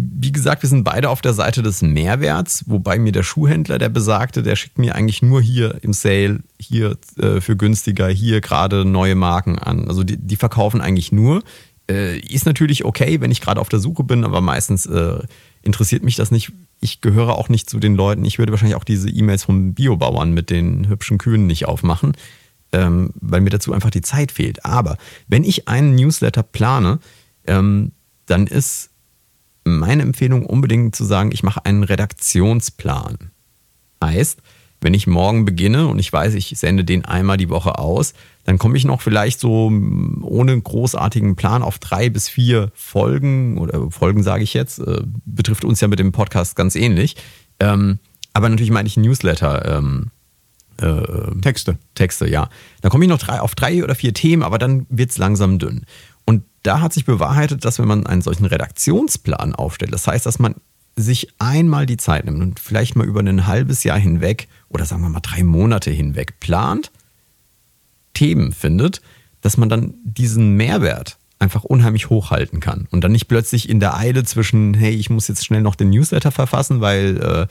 wie 0.01 0.33
gesagt, 0.33 0.63
wir 0.63 0.69
sind 0.69 0.85
beide 0.85 1.11
auf 1.11 1.21
der 1.21 1.33
Seite 1.33 1.63
des 1.63 1.83
Mehrwerts, 1.83 2.65
wobei 2.67 2.99
mir 2.99 3.13
der 3.13 3.23
Schuhhändler, 3.23 3.79
der 3.79 3.89
besagte, 3.89 4.43
der 4.43 4.57
schickt 4.57 4.79
mir 4.79 4.95
eigentlich 4.95 5.23
nur 5.23 5.41
hier 5.43 5.79
im 5.83 5.93
Sale, 5.93 6.41
hier 6.59 6.97
äh, 7.19 7.41
für 7.41 7.57
günstiger, 7.57 8.09
hier 8.09 8.41
gerade 8.41 8.85
neue 8.85 9.15
Marken 9.15 9.59
an. 9.59 9.89
Also 9.89 10.05
die, 10.05 10.17
die 10.17 10.37
verkaufen 10.37 10.81
eigentlich 10.81 11.13
nur. 11.13 11.43
Äh, 11.91 12.19
ist 12.21 12.47
natürlich 12.47 12.85
okay, 12.85 13.21
wenn 13.21 13.31
ich 13.31 13.41
gerade 13.41 13.61
auf 13.61 13.69
der 13.69 13.81
Suche 13.81 14.05
bin, 14.05 14.25
aber 14.25 14.41
meistens 14.41 14.87
äh, 14.87 15.19
interessiert 15.63 16.03
mich 16.03 16.17
das 16.17 16.31
nicht. 16.31 16.53
Ich 16.81 17.01
gehöre 17.01 17.37
auch 17.37 17.49
nicht 17.49 17.69
zu 17.69 17.79
den 17.79 17.97
Leuten. 17.97 18.25
Ich 18.25 18.39
würde 18.39 18.53
wahrscheinlich 18.53 18.77
auch 18.77 18.85
diese 18.85 19.11
E-Mails 19.11 19.45
vom 19.45 19.75
Biobauern 19.75 20.33
mit 20.33 20.51
den 20.51 20.89
hübschen 20.89 21.19
Kühen 21.19 21.47
nicht 21.47 21.67
aufmachen, 21.67 22.13
ähm, 22.73 23.11
weil 23.15 23.41
mir 23.41 23.51
dazu 23.51 23.73
einfach 23.73 23.91
die 23.91 24.03
Zeit 24.03 24.33
fehlt. 24.33 24.65
Aber 24.65 24.97
wenn 25.27 25.45
ich 25.45 25.69
einen 25.69 25.95
Newsletter 25.95 26.43
plane, 26.43 27.01
ähm, 27.47 27.93
dann 28.27 28.47
ist 28.47 28.90
meine 29.65 30.03
Empfehlung 30.03 30.47
unbedingt 30.47 30.97
zu 30.97 31.05
sagen, 31.05 31.31
ich 31.33 31.43
mache 31.43 31.65
einen 31.65 31.85
Redaktionsplan. 31.85 33.31
Heißt, 34.03 34.41
wenn 34.81 34.95
ich 34.95 35.07
morgen 35.07 35.45
beginne 35.45 35.89
und 35.89 35.99
ich 35.99 36.13
weiß, 36.13 36.35
ich 36.35 36.59
sende 36.59 36.85
den 36.85 37.05
einmal 37.05 37.37
die 37.37 37.51
Woche 37.51 37.79
aus, 37.79 38.15
dann 38.45 38.59
komme 38.59 38.79
ich 38.79 38.85
noch 38.85 39.03
vielleicht 39.03 39.39
so 39.39 39.71
ohne 40.23 40.61
großartigen 40.61 41.37
Plan 41.37 41.63
auf 41.63 41.79
drei 41.79 42.09
bis 42.09 42.29
vier 42.29 42.73
Folgen 42.75 43.59
oder 43.59 43.91
Folgen 43.91 44.23
sage 44.23 44.43
ich 44.43 44.55
jetzt, 44.55 44.79
äh, 44.79 45.03
betrifft 45.27 45.65
uns 45.65 45.81
ja 45.81 45.89
mit 45.89 45.99
dem 45.99 46.13
Podcast 46.13 46.57
ganz 46.57 46.77
ähnlich. 46.77 47.17
Ähm, 47.59 47.99
aber 48.33 48.49
natürlich 48.49 48.71
meine 48.71 48.87
ich 48.87 48.97
Newsletter. 48.97 49.77
Ähm, 49.79 50.11
äh, 50.81 51.41
Texte. 51.43 51.79
Texte, 51.95 52.29
ja. 52.29 52.49
Dann 52.81 52.91
komme 52.91 53.05
ich 53.05 53.11
noch 53.11 53.19
drei, 53.19 53.41
auf 53.41 53.55
drei 53.55 53.85
oder 53.85 53.95
vier 53.95 54.15
Themen, 54.15 54.43
aber 54.43 54.59
dann 54.59 54.87
wird 54.89 55.11
es 55.11 55.19
langsam 55.19 55.59
dünn. 55.59 55.85
Da 56.63 56.81
hat 56.81 56.93
sich 56.93 57.05
bewahrheitet, 57.05 57.65
dass 57.65 57.79
wenn 57.79 57.89
man 57.89 58.07
einen 58.07 58.23
solchen 58.23 58.45
Redaktionsplan 58.45 59.55
aufstellt, 59.55 59.93
das 59.93 60.07
heißt, 60.07 60.27
dass 60.27 60.39
man 60.39 60.57
sich 60.97 61.29
einmal 61.39 61.87
die 61.87 61.97
Zeit 61.97 62.25
nimmt 62.25 62.43
und 62.43 62.61
vielleicht 62.61 62.97
mal 62.97 63.07
über 63.07 63.21
ein 63.21 63.47
halbes 63.47 63.85
Jahr 63.85 63.99
hinweg 63.99 64.49
oder 64.69 64.85
sagen 64.85 65.03
wir 65.03 65.09
mal 65.09 65.21
drei 65.21 65.43
Monate 65.43 65.91
hinweg 65.91 66.41
plant, 66.41 66.91
Themen 68.13 68.53
findet, 68.53 69.01
dass 69.41 69.57
man 69.57 69.69
dann 69.69 69.95
diesen 70.05 70.57
Mehrwert 70.57 71.17
einfach 71.39 71.65
unheimlich 71.65 72.11
hochhalten 72.11 72.61
kann 72.61 72.87
und 72.91 73.03
dann 73.03 73.13
nicht 73.13 73.29
plötzlich 73.29 73.69
in 73.69 73.81
der 73.81 73.97
Eile 73.97 74.25
zwischen, 74.25 74.75
hey, 74.75 74.93
ich 74.93 75.09
muss 75.09 75.29
jetzt 75.29 75.45
schnell 75.45 75.63
noch 75.63 75.75
den 75.75 75.91
Newsletter 75.91 76.31
verfassen, 76.31 76.83
weil 76.83 77.17
äh, 77.17 77.47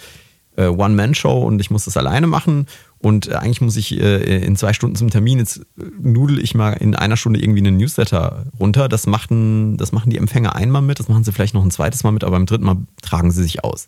äh, 0.60 0.68
One-Man-Show 0.68 1.42
und 1.42 1.62
ich 1.62 1.72
muss 1.72 1.86
das 1.86 1.96
alleine 1.96 2.28
machen 2.28 2.68
und 2.98 3.28
äh, 3.28 3.36
eigentlich 3.36 3.62
muss 3.62 3.78
ich 3.78 4.00
äh, 4.00 4.44
in 4.44 4.58
zwei 4.58 4.74
Stunden 4.74 4.96
zum 4.96 5.10
Termin, 5.10 5.40
jetzt 5.40 5.62
nudel 6.00 6.40
ich 6.40 6.54
mal 6.54 6.74
in 6.74 6.96
einer 6.96 7.16
Stunde 7.18 7.42
irgendwie 7.42 7.60
einen 7.60 7.78
Newsletter 7.78 8.46
runter. 8.60 8.90
Das 8.90 9.08
machen, 9.08 9.78
das 9.78 9.92
machen 9.92 10.10
die 10.10 10.18
Empfänger 10.18 10.56
einmal 10.56 10.82
mit, 10.82 11.00
das 11.00 11.08
machen 11.08 11.24
sie 11.24 11.32
vielleicht 11.32 11.54
noch 11.54 11.64
ein 11.64 11.72
zweites 11.72 12.04
Mal 12.04 12.12
mit, 12.12 12.24
aber 12.24 12.36
beim 12.36 12.46
dritten 12.46 12.66
Mal 12.66 12.78
tragen 13.02 13.32
sie 13.32 13.42
sich 13.42 13.64
aus. 13.64 13.88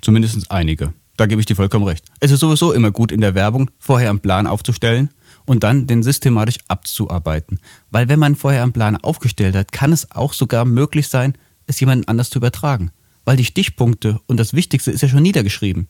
Zumindest 0.00 0.50
einige. 0.50 0.92
Da 1.16 1.26
gebe 1.26 1.40
ich 1.40 1.46
dir 1.46 1.54
vollkommen 1.54 1.86
recht. 1.86 2.04
Es 2.18 2.32
ist 2.32 2.40
sowieso 2.40 2.72
immer 2.72 2.90
gut 2.90 3.12
in 3.12 3.20
der 3.20 3.34
Werbung, 3.36 3.70
vorher 3.78 4.10
einen 4.10 4.20
Plan 4.20 4.48
aufzustellen 4.48 5.10
und 5.44 5.62
dann 5.62 5.86
den 5.86 6.02
systematisch 6.02 6.58
abzuarbeiten. 6.66 7.60
Weil 7.90 8.08
wenn 8.08 8.18
man 8.18 8.34
vorher 8.34 8.64
einen 8.64 8.72
Plan 8.72 8.96
aufgestellt 8.96 9.54
hat, 9.54 9.70
kann 9.70 9.92
es 9.92 10.10
auch 10.10 10.32
sogar 10.32 10.64
möglich 10.64 11.08
sein, 11.08 11.34
es 11.66 11.78
jemandem 11.78 12.08
anders 12.08 12.30
zu 12.30 12.38
übertragen. 12.38 12.90
Weil 13.24 13.36
die 13.36 13.44
Stichpunkte 13.44 14.20
und 14.26 14.38
das 14.38 14.54
Wichtigste 14.54 14.90
ist 14.90 15.02
ja 15.02 15.08
schon 15.08 15.22
niedergeschrieben. 15.22 15.88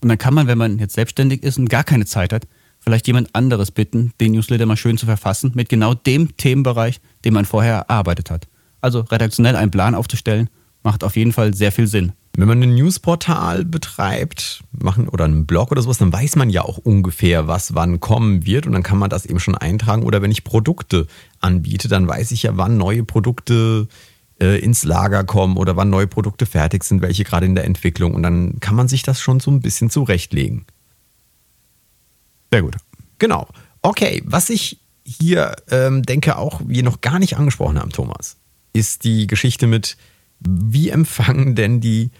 Und 0.00 0.08
dann 0.08 0.18
kann 0.18 0.34
man, 0.34 0.46
wenn 0.48 0.58
man 0.58 0.78
jetzt 0.78 0.94
selbstständig 0.94 1.42
ist 1.42 1.58
und 1.58 1.70
gar 1.70 1.84
keine 1.84 2.06
Zeit 2.06 2.32
hat, 2.32 2.48
vielleicht 2.80 3.06
jemand 3.06 3.34
anderes 3.34 3.70
bitten, 3.70 4.12
den 4.20 4.32
Newsletter 4.32 4.66
mal 4.66 4.76
schön 4.76 4.98
zu 4.98 5.06
verfassen 5.06 5.52
mit 5.54 5.68
genau 5.68 5.94
dem 5.94 6.36
Themenbereich, 6.36 7.00
den 7.24 7.34
man 7.34 7.44
vorher 7.44 7.74
erarbeitet 7.74 8.30
hat. 8.30 8.48
Also 8.80 9.00
redaktionell 9.00 9.54
einen 9.54 9.70
Plan 9.70 9.94
aufzustellen, 9.94 10.50
macht 10.82 11.04
auf 11.04 11.16
jeden 11.16 11.32
Fall 11.32 11.54
sehr 11.54 11.70
viel 11.70 11.86
Sinn. 11.86 12.12
Wenn 12.34 12.48
man 12.48 12.62
ein 12.62 12.74
Newsportal 12.74 13.64
betreibt, 13.64 14.64
machen 14.72 15.08
oder 15.08 15.26
einen 15.26 15.46
Blog 15.46 15.70
oder 15.70 15.82
sowas, 15.82 15.98
dann 15.98 16.12
weiß 16.12 16.36
man 16.36 16.48
ja 16.48 16.62
auch 16.62 16.78
ungefähr, 16.78 17.46
was 17.46 17.74
wann 17.74 18.00
kommen 18.00 18.46
wird 18.46 18.66
und 18.66 18.72
dann 18.72 18.82
kann 18.82 18.98
man 18.98 19.10
das 19.10 19.26
eben 19.26 19.38
schon 19.38 19.54
eintragen. 19.54 20.02
Oder 20.02 20.22
wenn 20.22 20.30
ich 20.30 20.42
Produkte 20.42 21.06
anbiete, 21.40 21.88
dann 21.88 22.08
weiß 22.08 22.30
ich 22.32 22.44
ja, 22.44 22.56
wann 22.56 22.78
neue 22.78 23.04
Produkte 23.04 23.86
äh, 24.42 24.58
ins 24.58 24.82
Lager 24.82 25.22
kommen 25.22 25.56
oder 25.56 25.76
wann 25.76 25.88
neue 25.88 26.08
Produkte 26.08 26.46
fertig 26.46 26.82
sind, 26.82 27.00
welche 27.00 27.22
gerade 27.22 27.46
in 27.46 27.54
der 27.54 27.64
Entwicklung. 27.64 28.12
Und 28.12 28.24
dann 28.24 28.58
kann 28.58 28.74
man 28.74 28.88
sich 28.88 29.04
das 29.04 29.20
schon 29.20 29.38
so 29.38 29.52
ein 29.52 29.60
bisschen 29.60 29.88
zurechtlegen. 29.88 30.66
Sehr 32.50 32.62
gut. 32.62 32.76
Genau. 33.18 33.46
Okay, 33.82 34.20
was 34.24 34.50
ich 34.50 34.80
hier 35.04 35.54
ähm, 35.70 36.02
denke, 36.02 36.36
auch 36.36 36.60
wir 36.66 36.82
noch 36.82 37.00
gar 37.00 37.20
nicht 37.20 37.36
angesprochen 37.36 37.78
haben, 37.78 37.90
Thomas, 37.90 38.36
ist 38.72 39.04
die 39.04 39.28
Geschichte 39.28 39.68
mit, 39.68 39.96
wie 40.40 40.88
empfangen 40.88 41.54
denn 41.54 41.80
die 41.80 42.10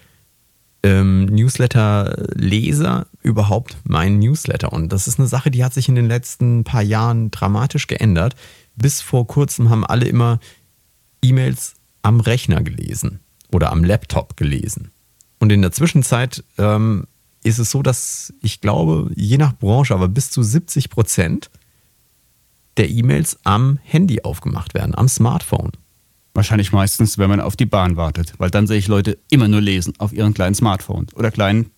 ähm, 0.85 1.26
Newsletter-Leser 1.26 3.07
überhaupt 3.23 3.76
meinen 3.83 4.21
Newsletter? 4.21 4.73
Und 4.73 4.93
das 4.93 5.09
ist 5.09 5.19
eine 5.19 5.29
Sache, 5.29 5.50
die 5.50 5.64
hat 5.64 5.75
sich 5.75 5.88
in 5.88 5.97
den 5.97 6.07
letzten 6.07 6.62
paar 6.62 6.83
Jahren 6.83 7.33
dramatisch 7.33 7.88
geändert. 7.88 8.37
Bis 8.76 9.00
vor 9.00 9.26
kurzem 9.26 9.71
haben 9.71 9.85
alle 9.85 10.07
immer 10.07 10.38
E-Mails 11.21 11.75
am 12.03 12.21
Rechner 12.21 12.63
gelesen 12.63 13.21
oder 13.53 13.71
am 13.73 13.85
Laptop 13.85 14.37
gelesen. 14.37 14.91
Und 15.39 15.51
in 15.51 15.63
der 15.63 15.73
Zwischenzeit 15.73 16.45
ähm, 16.59 17.07
ist 17.43 17.59
es 17.59 17.71
so, 17.71 17.83
dass 17.83 18.33
ich 18.43 18.61
glaube, 18.61 19.11
je 19.15 19.39
nach 19.39 19.57
Branche, 19.57 19.95
aber 19.95 20.09
bis 20.09 20.31
zu 20.31 20.43
70 20.43 20.91
Prozent 20.91 21.51
der 22.77 22.89
E-Mails 22.89 23.39
am 23.45 23.79
Handy 23.83 24.23
aufgemacht 24.23 24.75
werden, 24.75 24.95
am 24.95 25.09
Smartphone. 25.09 25.73
Wahrscheinlich 26.35 26.73
meistens, 26.73 27.19
wenn 27.19 27.29
man 27.29 27.41
auf 27.41 27.57
die 27.57 27.67
Bahn 27.67 27.97
wartet, 27.97 28.33
weil 28.39 28.51
dann 28.51 28.67
sehe 28.67 28.79
ich 28.79 28.89
Leute 28.89 29.19
immer 29.31 29.49
nur 29.49 29.61
lesen 29.61 29.93
auf 29.99 30.13
ihren 30.13 30.33
kleinen 30.33 30.55
Smartphones 30.55 31.15
oder 31.15 31.31
kleinen 31.31 31.71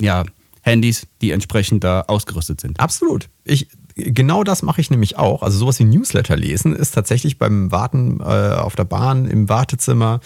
ja, 0.00 0.24
Handys, 0.62 1.06
die 1.20 1.32
entsprechend 1.32 1.82
da 1.82 2.02
ausgerüstet 2.02 2.60
sind. 2.60 2.78
Absolut. 2.78 3.28
Ich, 3.44 3.68
genau 3.98 4.44
das 4.44 4.62
mache 4.62 4.80
ich 4.80 4.90
nämlich 4.90 5.18
auch. 5.18 5.42
Also 5.42 5.58
sowas 5.58 5.78
wie 5.78 5.84
Newsletter 5.84 6.36
lesen 6.36 6.74
ist 6.74 6.92
tatsächlich 6.92 7.38
beim 7.38 7.70
Warten 7.72 8.20
äh, 8.20 8.24
auf 8.24 8.76
der 8.76 8.84
Bahn, 8.84 9.26
im 9.26 9.48
Wartezimmer 9.48 10.20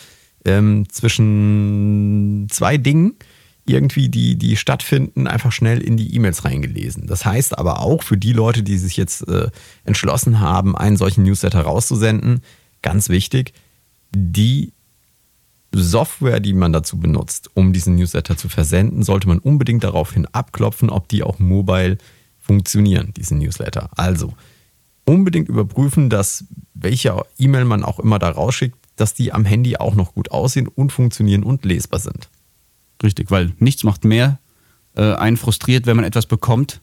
ähm, 0.44 0.86
zwischen 0.88 2.46
zwei 2.50 2.76
Dingen 2.76 3.16
irgendwie, 3.64 4.08
die, 4.08 4.36
die 4.36 4.56
stattfinden, 4.56 5.26
einfach 5.26 5.52
schnell 5.52 5.80
in 5.80 5.96
die 5.96 6.14
E-Mails 6.14 6.44
reingelesen. 6.44 7.06
Das 7.06 7.24
heißt 7.24 7.58
aber 7.58 7.80
auch 7.80 8.02
für 8.02 8.16
die 8.16 8.32
Leute, 8.32 8.62
die 8.62 8.76
sich 8.76 8.96
jetzt 8.96 9.26
äh, 9.28 9.50
entschlossen 9.84 10.40
haben, 10.40 10.76
einen 10.76 10.96
solchen 10.96 11.22
Newsletter 11.22 11.60
rauszusenden, 11.60 12.40
ganz 12.82 13.08
wichtig, 13.08 13.52
die 14.14 14.72
Software, 15.74 16.40
die 16.40 16.52
man 16.52 16.72
dazu 16.72 16.98
benutzt, 16.98 17.50
um 17.54 17.72
diesen 17.72 17.94
Newsletter 17.94 18.36
zu 18.36 18.48
versenden, 18.48 19.02
sollte 19.02 19.28
man 19.28 19.38
unbedingt 19.38 19.84
daraufhin 19.84 20.26
abklopfen, 20.26 20.90
ob 20.90 21.08
die 21.08 21.22
auch 21.22 21.38
mobile 21.38 21.98
funktionieren, 22.42 23.12
diese 23.16 23.34
Newsletter. 23.34 23.88
Also 23.96 24.34
unbedingt 25.04 25.48
überprüfen, 25.48 26.10
dass 26.10 26.44
welche 26.74 27.20
E-Mail 27.38 27.64
man 27.64 27.84
auch 27.84 27.98
immer 27.98 28.18
da 28.18 28.30
rausschickt, 28.30 28.76
dass 28.96 29.14
die 29.14 29.32
am 29.32 29.44
Handy 29.44 29.76
auch 29.76 29.94
noch 29.94 30.14
gut 30.14 30.30
aussehen 30.30 30.68
und 30.68 30.92
funktionieren 30.92 31.42
und 31.42 31.64
lesbar 31.64 32.00
sind. 32.00 32.28
Richtig, 33.02 33.30
weil 33.30 33.52
nichts 33.58 33.84
macht 33.84 34.04
mehr 34.04 34.38
äh, 34.94 35.14
einen 35.14 35.36
frustriert, 35.36 35.86
wenn 35.86 35.96
man 35.96 36.04
etwas 36.04 36.26
bekommt. 36.26 36.80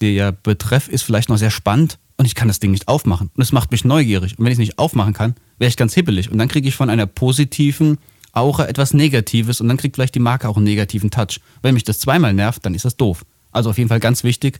Der 0.00 0.32
Betreff 0.32 0.88
ist 0.88 1.02
vielleicht 1.02 1.28
noch 1.28 1.36
sehr 1.36 1.50
spannend 1.50 1.98
und 2.16 2.24
ich 2.24 2.34
kann 2.34 2.48
das 2.48 2.58
Ding 2.58 2.72
nicht 2.72 2.88
aufmachen. 2.88 3.30
Und 3.34 3.42
es 3.42 3.52
macht 3.52 3.70
mich 3.70 3.84
neugierig. 3.84 4.38
Und 4.38 4.44
wenn 4.44 4.52
ich 4.52 4.56
es 4.56 4.66
nicht 4.66 4.78
aufmachen 4.78 5.12
kann, 5.12 5.34
wäre 5.58 5.68
ich 5.68 5.76
ganz 5.76 5.94
hibbelig. 5.94 6.30
Und 6.30 6.38
dann 6.38 6.48
kriege 6.48 6.68
ich 6.68 6.74
von 6.74 6.90
einer 6.90 7.06
positiven 7.06 7.98
Aura 8.32 8.66
etwas 8.66 8.94
Negatives 8.94 9.60
und 9.60 9.68
dann 9.68 9.76
kriegt 9.76 9.96
vielleicht 9.96 10.14
die 10.14 10.20
Marke 10.20 10.48
auch 10.48 10.56
einen 10.56 10.64
negativen 10.64 11.10
Touch. 11.10 11.40
Wenn 11.60 11.74
mich 11.74 11.84
das 11.84 11.98
zweimal 11.98 12.32
nervt, 12.32 12.64
dann 12.64 12.74
ist 12.74 12.84
das 12.84 12.96
doof. 12.96 13.24
Also 13.52 13.70
auf 13.70 13.78
jeden 13.78 13.88
Fall 13.88 14.00
ganz 14.00 14.24
wichtig, 14.24 14.58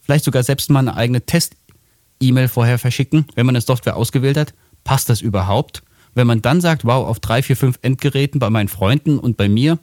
vielleicht 0.00 0.24
sogar 0.24 0.42
selbst 0.42 0.70
mal 0.70 0.80
eine 0.80 0.96
eigene 0.96 1.24
Test-E-Mail 1.24 2.48
vorher 2.48 2.78
verschicken, 2.78 3.26
wenn 3.34 3.46
man 3.46 3.54
eine 3.54 3.62
Software 3.62 3.96
ausgewählt 3.96 4.36
hat. 4.36 4.54
Passt 4.82 5.08
das 5.08 5.20
überhaupt? 5.20 5.82
Wenn 6.14 6.26
man 6.26 6.42
dann 6.42 6.60
sagt, 6.60 6.84
wow, 6.84 7.06
auf 7.06 7.20
drei, 7.20 7.42
vier, 7.42 7.56
fünf 7.56 7.78
Endgeräten 7.82 8.40
bei 8.40 8.50
meinen 8.50 8.68
Freunden 8.68 9.18
und 9.18 9.36
bei 9.36 9.48
mir 9.48 9.78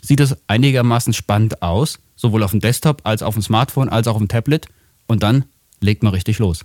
sieht 0.00 0.20
das 0.20 0.36
einigermaßen 0.48 1.12
spannend 1.12 1.62
aus, 1.62 2.00
sowohl 2.16 2.42
auf 2.42 2.50
dem 2.50 2.60
Desktop 2.60 3.02
als 3.04 3.22
auch 3.22 3.28
auf 3.28 3.34
dem 3.34 3.42
Smartphone 3.42 3.88
als 3.88 4.08
auch 4.08 4.14
auf 4.14 4.18
dem 4.18 4.28
Tablet. 4.28 4.66
Und 5.06 5.22
dann 5.22 5.44
legt 5.80 6.02
man 6.02 6.12
richtig 6.12 6.38
los. 6.38 6.64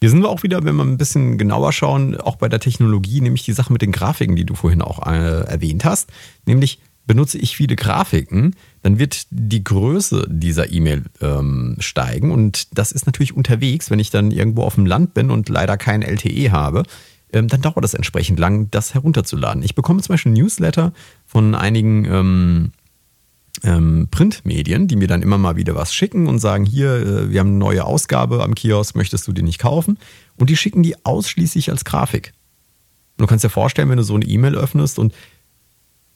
Hier 0.00 0.10
sind 0.10 0.20
wir 0.20 0.28
auch 0.28 0.42
wieder, 0.42 0.62
wenn 0.64 0.76
wir 0.76 0.84
ein 0.84 0.98
bisschen 0.98 1.38
genauer 1.38 1.72
schauen, 1.72 2.16
auch 2.20 2.36
bei 2.36 2.48
der 2.48 2.60
Technologie, 2.60 3.20
nämlich 3.22 3.44
die 3.44 3.52
Sache 3.52 3.72
mit 3.72 3.80
den 3.82 3.92
Grafiken, 3.92 4.36
die 4.36 4.44
du 4.44 4.54
vorhin 4.54 4.82
auch 4.82 5.06
äh, 5.06 5.40
erwähnt 5.44 5.84
hast. 5.84 6.10
Nämlich 6.44 6.80
benutze 7.06 7.38
ich 7.38 7.56
viele 7.56 7.76
Grafiken, 7.76 8.54
dann 8.82 8.98
wird 8.98 9.26
die 9.30 9.62
Größe 9.62 10.26
dieser 10.28 10.72
E-Mail 10.72 11.04
ähm, 11.20 11.76
steigen. 11.78 12.32
Und 12.32 12.76
das 12.76 12.92
ist 12.92 13.06
natürlich 13.06 13.34
unterwegs, 13.34 13.90
wenn 13.90 13.98
ich 13.98 14.10
dann 14.10 14.30
irgendwo 14.30 14.62
auf 14.62 14.74
dem 14.74 14.86
Land 14.86 15.14
bin 15.14 15.30
und 15.30 15.48
leider 15.48 15.76
kein 15.76 16.02
LTE 16.02 16.50
habe, 16.50 16.82
ähm, 17.32 17.48
dann 17.48 17.62
dauert 17.62 17.82
das 17.82 17.94
entsprechend 17.94 18.38
lang, 18.38 18.70
das 18.70 18.94
herunterzuladen. 18.94 19.62
Ich 19.62 19.74
bekomme 19.74 20.02
zum 20.02 20.14
Beispiel 20.14 20.32
Newsletter 20.32 20.92
von 21.26 21.54
einigen 21.54 22.04
ähm, 22.04 22.72
ähm, 23.62 24.08
Printmedien, 24.10 24.88
die 24.88 24.96
mir 24.96 25.08
dann 25.08 25.22
immer 25.22 25.38
mal 25.38 25.56
wieder 25.56 25.74
was 25.74 25.94
schicken 25.94 26.26
und 26.26 26.38
sagen, 26.38 26.64
hier, 26.64 26.94
äh, 26.94 27.30
wir 27.30 27.40
haben 27.40 27.50
eine 27.50 27.58
neue 27.58 27.84
Ausgabe 27.84 28.42
am 28.42 28.54
Kiosk, 28.54 28.96
möchtest 28.96 29.26
du 29.28 29.32
die 29.32 29.42
nicht 29.42 29.58
kaufen? 29.58 29.98
Und 30.36 30.50
die 30.50 30.56
schicken 30.56 30.82
die 30.82 31.04
ausschließlich 31.04 31.70
als 31.70 31.84
Grafik. 31.84 32.32
Du 33.16 33.26
kannst 33.26 33.44
dir 33.44 33.50
vorstellen, 33.50 33.88
wenn 33.88 33.96
du 33.96 34.02
so 34.02 34.14
eine 34.14 34.26
E-Mail 34.26 34.56
öffnest 34.56 34.98
und 34.98 35.14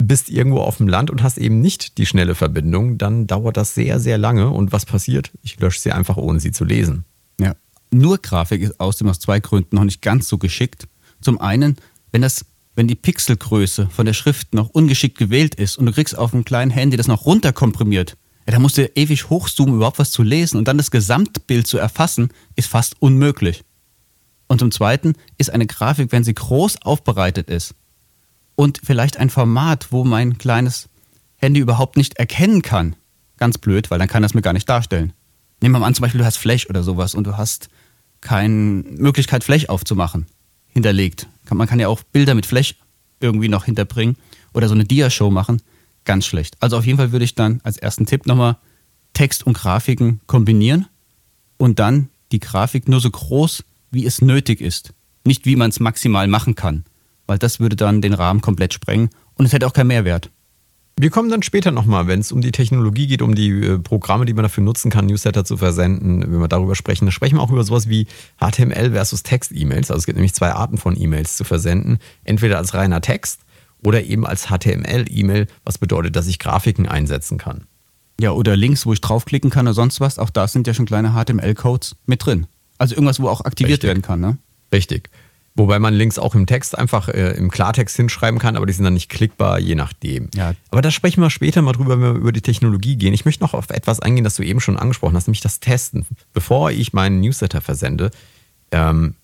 bist 0.05 0.29
irgendwo 0.29 0.59
auf 0.59 0.79
dem 0.79 0.89
Land 0.89 1.11
und 1.11 1.23
hast 1.23 1.39
eben 1.39 1.61
nicht 1.61 1.99
die 1.99 2.07
schnelle 2.07 2.35
Verbindung, 2.35 2.99
dann 2.99 3.27
dauert 3.27 3.57
das 3.57 3.75
sehr, 3.75 4.01
sehr 4.01 4.19
lange. 4.19 4.51
Und 4.51 4.73
was 4.73 4.87
passiert? 4.87 5.31
Ich 5.43 5.59
lösche 5.61 5.81
sie 5.81 5.93
einfach, 5.93 6.17
ohne 6.17 6.41
sie 6.41 6.53
zu 6.53 6.65
lesen. 6.65 7.05
Ja. 7.41 7.55
Nur 7.93 8.19
Grafik 8.19 8.63
ist 8.63 8.79
außerdem 8.79 9.11
aus 9.11 9.21
zwei 9.21 9.41
Gründen 9.41 9.77
noch 9.77 9.85
nicht 9.85 10.03
ganz 10.03 10.29
so 10.29 10.39
geschickt. 10.39 10.89
Zum 11.21 11.41
einen, 11.41 11.77
wenn 12.13 12.23
das 12.23 12.45
wenn 12.77 12.87
die 12.89 12.95
Pixelgröße 12.95 13.89
von 13.91 14.07
der 14.07 14.15
Schrift 14.15 14.55
noch 14.55 14.71
ungeschickt 14.71 15.19
gewählt 15.19 15.57
ist 15.57 15.77
und 15.77 15.87
du 15.87 15.93
kriegst 15.93 16.17
auf 16.17 16.33
einem 16.33 16.45
kleinen 16.45 16.71
Handy 16.71 16.97
das 16.97 17.09
noch 17.09 17.27
runterkomprimiert, 17.27 18.17
ja, 18.47 18.55
da 18.55 18.59
musst 18.59 18.79
du 18.79 18.87
ewig 18.95 19.29
hochzoomen, 19.29 19.75
überhaupt 19.75 19.99
was 19.99 20.13
zu 20.13 20.23
lesen 20.23 20.57
und 20.57 20.67
dann 20.67 20.79
das 20.79 20.91
Gesamtbild 20.91 21.67
zu 21.67 21.79
erfassen, 21.79 22.31
ist 22.57 22.69
fast 22.69 22.95
unmöglich. 23.01 23.65
Und 24.47 24.61
zum 24.61 24.71
Zweiten 24.71 25.15
ist 25.37 25.51
eine 25.51 25.67
Grafik, 25.67 26.11
wenn 26.11 26.25
sie 26.25 26.33
groß 26.33 26.83
aufbereitet 26.83 27.51
ist 27.51 27.75
und 28.61 28.79
vielleicht 28.85 29.17
ein 29.17 29.31
Format, 29.31 29.87
wo 29.91 30.05
mein 30.05 30.37
kleines 30.37 30.91
Handy 31.37 31.61
überhaupt 31.61 31.97
nicht 31.97 32.19
erkennen 32.19 32.61
kann, 32.61 32.95
ganz 33.39 33.57
blöd, 33.57 33.91
weil 33.91 33.99
dann 33.99 34.07
kann 34.07 34.23
das 34.23 34.35
mir 34.35 34.43
gar 34.43 34.53
nicht 34.53 34.69
darstellen. 34.69 35.15
Nehmen 35.63 35.77
wir 35.77 35.79
mal 35.79 35.87
an, 35.87 35.95
zum 35.95 36.03
Beispiel, 36.03 36.19
du 36.19 36.27
hast 36.27 36.37
Flash 36.37 36.69
oder 36.69 36.83
sowas 36.83 37.15
und 37.15 37.27
du 37.27 37.39
hast 37.39 37.71
keine 38.21 38.53
Möglichkeit, 38.53 39.45
Flash 39.45 39.71
aufzumachen, 39.71 40.27
hinterlegt. 40.69 41.27
Man 41.51 41.67
kann 41.67 41.81
ja 41.81 41.89
auch 41.89 42.03
Bilder 42.03 42.35
mit 42.35 42.45
Flash 42.45 42.75
irgendwie 43.19 43.49
noch 43.49 43.65
hinterbringen 43.65 44.19
oder 44.53 44.69
so 44.69 44.75
eine 44.75 44.85
Dia-Show 44.85 45.31
machen. 45.31 45.63
Ganz 46.05 46.27
schlecht. 46.27 46.59
Also 46.61 46.77
auf 46.77 46.85
jeden 46.85 46.99
Fall 46.99 47.13
würde 47.13 47.25
ich 47.25 47.35
dann 47.35 47.63
als 47.65 47.79
ersten 47.79 48.05
Tipp 48.05 48.27
nochmal 48.27 48.59
Text 49.15 49.47
und 49.47 49.55
Grafiken 49.55 50.21
kombinieren 50.27 50.87
und 51.57 51.79
dann 51.79 52.11
die 52.31 52.41
Grafik 52.41 52.91
nur 52.91 53.01
so 53.01 53.11
groß, 53.11 53.65
wie 53.91 54.05
es 54.05 54.21
nötig 54.21 54.61
ist. 54.61 54.93
Nicht 55.25 55.47
wie 55.47 55.57
man 55.57 55.71
es 55.71 55.81
maximal 55.81 56.27
machen 56.27 56.57
kann, 56.57 56.85
weil 57.31 57.39
das 57.39 57.61
würde 57.61 57.77
dann 57.77 58.03
den 58.03 58.13
Rahmen 58.13 58.41
komplett 58.41 58.75
sprengen 58.75 59.09
und 59.35 59.47
es 59.47 59.53
hätte 59.53 59.65
auch 59.69 59.73
keinen 59.73 59.87
Mehrwert. 59.87 60.33
Wir 60.99 61.11
kommen 61.11 61.31
dann 61.31 61.45
später 61.45 61.71
nochmal, 61.71 62.09
wenn 62.09 62.19
es 62.19 62.33
um 62.33 62.41
die 62.41 62.51
Technologie 62.51 63.07
geht, 63.07 63.23
um 63.23 63.37
die 63.37 63.51
äh, 63.51 63.79
Programme, 63.79 64.27
die 64.27 64.35
man 64.35 64.43
dafür 64.43 64.65
nutzen 64.65 64.91
kann, 64.91 65.07
Newsletter 65.07 65.45
zu 65.45 65.57
versenden, 65.57 66.23
wenn 66.23 66.41
wir 66.41 66.49
darüber 66.49 66.75
sprechen. 66.75 67.05
Dann 67.05 67.13
sprechen 67.13 67.37
wir 67.37 67.43
auch 67.43 67.53
über 67.53 67.63
sowas 67.63 67.89
wie 67.89 68.09
HTML 68.41 68.91
versus 68.91 69.23
Text-E-Mails. 69.23 69.93
Also 69.93 70.01
es 70.01 70.07
gibt 70.07 70.17
nämlich 70.17 70.35
zwei 70.35 70.51
Arten 70.51 70.77
von 70.77 71.01
E-Mails 71.01 71.37
zu 71.37 71.45
versenden. 71.45 72.01
Entweder 72.25 72.59
als 72.59 72.75
reiner 72.75 73.01
Text 73.01 73.43
oder 73.85 74.03
eben 74.03 74.27
als 74.27 74.49
HTML-E-Mail, 74.49 75.47
was 75.63 75.79
bedeutet, 75.79 76.17
dass 76.17 76.27
ich 76.27 76.41
Grafiken 76.41 76.89
einsetzen 76.89 77.39
kann. 77.39 77.69
Ja, 78.21 78.33
oder 78.33 78.57
Links, 78.57 78.87
wo 78.87 78.93
ich 78.93 79.01
draufklicken 79.01 79.51
kann 79.51 79.69
oder 79.69 79.75
sonst 79.75 80.01
was. 80.01 80.19
Auch 80.19 80.31
da 80.31 80.49
sind 80.49 80.67
ja 80.67 80.75
schon 80.75 80.85
kleine 80.85 81.13
HTML-Codes 81.13 81.95
mit 82.07 82.27
drin. 82.27 82.49
Also 82.77 82.97
irgendwas, 82.97 83.21
wo 83.21 83.29
auch 83.29 83.43
aktiviert 83.43 83.85
Richtig. 83.85 83.89
werden 83.89 84.03
kann, 84.03 84.21
ne? 84.21 84.39
Richtig. 84.73 85.11
Wobei 85.61 85.79
man 85.79 85.93
Links 85.93 86.19
auch 86.19 86.35
im 86.35 86.47
Text 86.47 86.79
einfach 86.79 87.09
äh, 87.09 87.33
im 87.33 87.51
Klartext 87.51 87.95
hinschreiben 87.95 88.41
kann, 88.41 88.57
aber 88.57 88.65
die 88.65 88.73
sind 88.73 88.85
dann 88.85 88.95
nicht 88.95 89.11
klickbar, 89.11 89.59
je 89.59 89.75
nachdem. 89.75 90.31
Ja. 90.35 90.55
Aber 90.71 90.81
da 90.81 90.91
sprechen 90.91 91.21
wir 91.21 91.29
später 91.29 91.61
mal 91.61 91.73
drüber, 91.73 92.01
wenn 92.01 92.15
wir 92.15 92.19
über 92.19 92.33
die 92.33 92.41
Technologie 92.41 92.97
gehen. 92.97 93.13
Ich 93.13 93.27
möchte 93.27 93.45
noch 93.45 93.53
auf 93.53 93.69
etwas 93.69 94.01
eingehen, 94.01 94.25
das 94.25 94.37
du 94.37 94.43
eben 94.43 94.61
schon 94.61 94.79
angesprochen 94.79 95.15
hast, 95.15 95.27
nämlich 95.27 95.43
das 95.43 95.61
Testen. 95.61 96.07
Bevor 96.33 96.71
ich 96.71 96.95
meinen 96.95 97.21
Newsletter 97.21 97.61
versende, 97.61 98.11
ähm, 98.71 99.17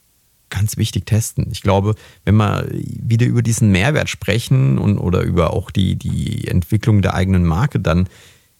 ganz 0.50 0.76
wichtig 0.76 1.07
testen. 1.07 1.49
Ich 1.50 1.62
glaube, 1.62 1.95
wenn 2.26 2.37
wir 2.37 2.66
wieder 2.71 3.25
über 3.25 3.40
diesen 3.40 3.73
Mehrwert 3.73 4.11
sprechen 4.11 4.76
und 4.76 4.99
oder 4.99 5.23
über 5.23 5.55
auch 5.55 5.71
die, 5.71 5.97
die 5.97 6.49
Entwicklung 6.49 7.00
der 7.00 7.14
eigenen 7.14 7.47
Marke, 7.47 7.81
dann 7.81 8.11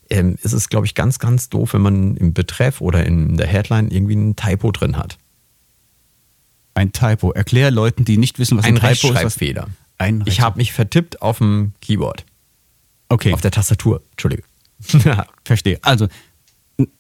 ähm, 0.09 0.37
ist 0.43 0.55
es, 0.55 0.71
glaube 0.71 0.87
ich, 0.87 0.95
ganz, 0.95 1.19
ganz 1.19 1.51
doof, 1.51 1.75
wenn 1.75 1.83
man 1.83 2.17
im 2.17 2.33
Betreff 2.33 2.81
oder 2.81 3.05
in 3.05 3.37
der 3.37 3.49
Headline 3.49 3.91
irgendwie 3.91 4.17
ein 4.17 4.35
Typo 4.35 4.73
drin 4.73 4.97
hat. 4.97 5.19
Ein 6.77 6.93
Typo. 6.93 7.33
Erklär 7.33 7.71
Leuten, 7.71 8.05
die 8.05 8.19
nicht 8.19 8.39
wissen, 8.39 8.59
was 8.59 8.67
ein, 8.67 8.79
ein 8.79 8.95
Typo 8.95 9.13
ist. 9.15 9.41
Ein 9.99 10.25
Ich 10.27 10.43
habe 10.43 10.59
mich 10.59 10.73
vertippt 10.73 11.23
auf 11.23 11.39
dem 11.39 11.73
Keyboard. 11.81 12.27
Okay, 13.09 13.33
Auf 13.33 13.41
der 13.41 13.51
Tastatur. 13.51 14.03
Entschuldige. 14.11 14.43
verstehe. 15.45 15.79
Also, 15.81 16.09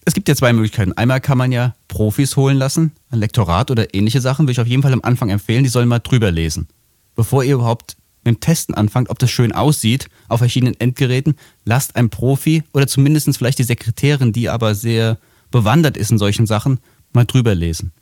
es 0.06 0.14
gibt 0.14 0.28
ja 0.28 0.35
zwei 0.35 0.54
Möglichkeiten. 0.54 0.95
Einmal 0.95 1.21
kann 1.21 1.37
man 1.37 1.52
ja 1.52 1.75
Profis 1.88 2.37
holen 2.37 2.56
lassen, 2.56 2.92
ein 3.11 3.18
Lektorat 3.18 3.71
oder 3.71 3.95
ähnliche 3.95 4.23
Sachen, 4.23 4.45
würde 4.45 4.52
ich 4.52 4.61
auf 4.61 4.66
jeden 4.66 4.83
Fall 4.83 4.95
am 4.95 5.02
Anfang 5.02 5.28
empfehlen, 5.28 5.62
die 5.62 5.68
sollen 5.68 5.88
mal 5.88 5.99
drüber 5.99 6.30
lesen. 6.30 6.68
Bevor 7.14 7.45
ihr 7.45 7.56
überhaupt 7.56 7.97
mit 8.25 8.37
dem 8.37 8.40
Testen 8.40 8.75
anfangt, 8.75 9.11
ob 9.11 9.18
das 9.18 9.30
schön 9.30 9.52
aussieht 9.52 10.09
auf 10.28 10.38
verschiedenen 10.38 10.80
Endgeräten, 10.80 11.35
lasst 11.66 11.97
einen 11.97 12.09
Profi 12.09 12.62
oder 12.73 12.87
zumindest 12.87 13.37
vielleicht 13.37 13.59
die 13.59 13.64
Sekretärin, 13.64 14.33
die 14.33 14.49
aber 14.49 14.75
sehr 14.75 15.18
bewandert 15.50 15.99
ist 15.99 16.11
in 16.11 16.18
solchen 16.18 16.47
Sachen, 16.47 16.80
mal 17.12 17.26
drüber 17.26 17.54
lesen. 17.54 17.92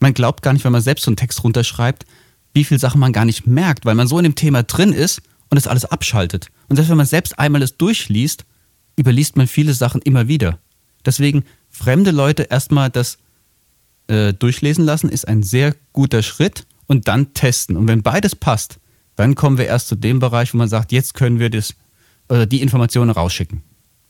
Man 0.00 0.14
glaubt 0.14 0.42
gar 0.42 0.52
nicht, 0.52 0.64
wenn 0.64 0.72
man 0.72 0.82
selbst 0.82 1.04
so 1.04 1.10
einen 1.10 1.16
Text 1.16 1.42
runterschreibt, 1.42 2.04
wie 2.54 2.64
viele 2.64 2.80
Sachen 2.80 3.00
man 3.00 3.12
gar 3.12 3.24
nicht 3.24 3.46
merkt, 3.46 3.84
weil 3.84 3.94
man 3.94 4.08
so 4.08 4.18
in 4.18 4.24
dem 4.24 4.34
Thema 4.34 4.62
drin 4.62 4.92
ist 4.92 5.22
und 5.50 5.58
es 5.58 5.66
alles 5.66 5.84
abschaltet. 5.84 6.48
Und 6.68 6.76
selbst 6.76 6.90
wenn 6.90 6.96
man 6.96 7.06
selbst 7.06 7.38
einmal 7.38 7.62
es 7.62 7.76
durchliest, 7.76 8.44
überliest 8.98 9.36
man 9.36 9.46
viele 9.46 9.74
Sachen 9.74 10.02
immer 10.02 10.28
wieder. 10.28 10.58
Deswegen 11.04 11.44
fremde 11.68 12.10
Leute 12.10 12.44
erstmal 12.44 12.90
das 12.90 13.18
äh, 14.08 14.32
durchlesen 14.32 14.84
lassen, 14.84 15.08
ist 15.08 15.28
ein 15.28 15.42
sehr 15.42 15.74
guter 15.92 16.22
Schritt 16.22 16.66
und 16.86 17.08
dann 17.08 17.34
testen. 17.34 17.76
Und 17.76 17.88
wenn 17.88 18.02
beides 18.02 18.34
passt, 18.34 18.78
dann 19.16 19.34
kommen 19.34 19.58
wir 19.58 19.66
erst 19.66 19.88
zu 19.88 19.96
dem 19.96 20.18
Bereich, 20.18 20.52
wo 20.52 20.58
man 20.58 20.68
sagt, 20.68 20.92
jetzt 20.92 21.14
können 21.14 21.38
wir 21.38 21.50
das, 21.50 21.74
äh, 22.28 22.46
die 22.46 22.62
Informationen 22.62 23.10
rausschicken. 23.10 23.62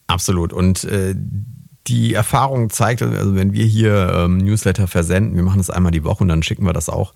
Absolut. 0.06 0.52
Und 0.52 0.84
äh, 0.84 1.14
die 1.86 2.14
Erfahrung 2.14 2.70
zeigt, 2.70 3.02
also 3.02 3.34
wenn 3.34 3.52
wir 3.52 3.64
hier 3.64 4.12
ähm, 4.14 4.38
Newsletter 4.38 4.86
versenden, 4.86 5.36
wir 5.36 5.42
machen 5.42 5.58
das 5.58 5.70
einmal 5.70 5.92
die 5.92 6.04
Woche 6.04 6.24
und 6.24 6.28
dann 6.28 6.42
schicken 6.42 6.64
wir 6.64 6.72
das 6.72 6.88
auch 6.88 7.14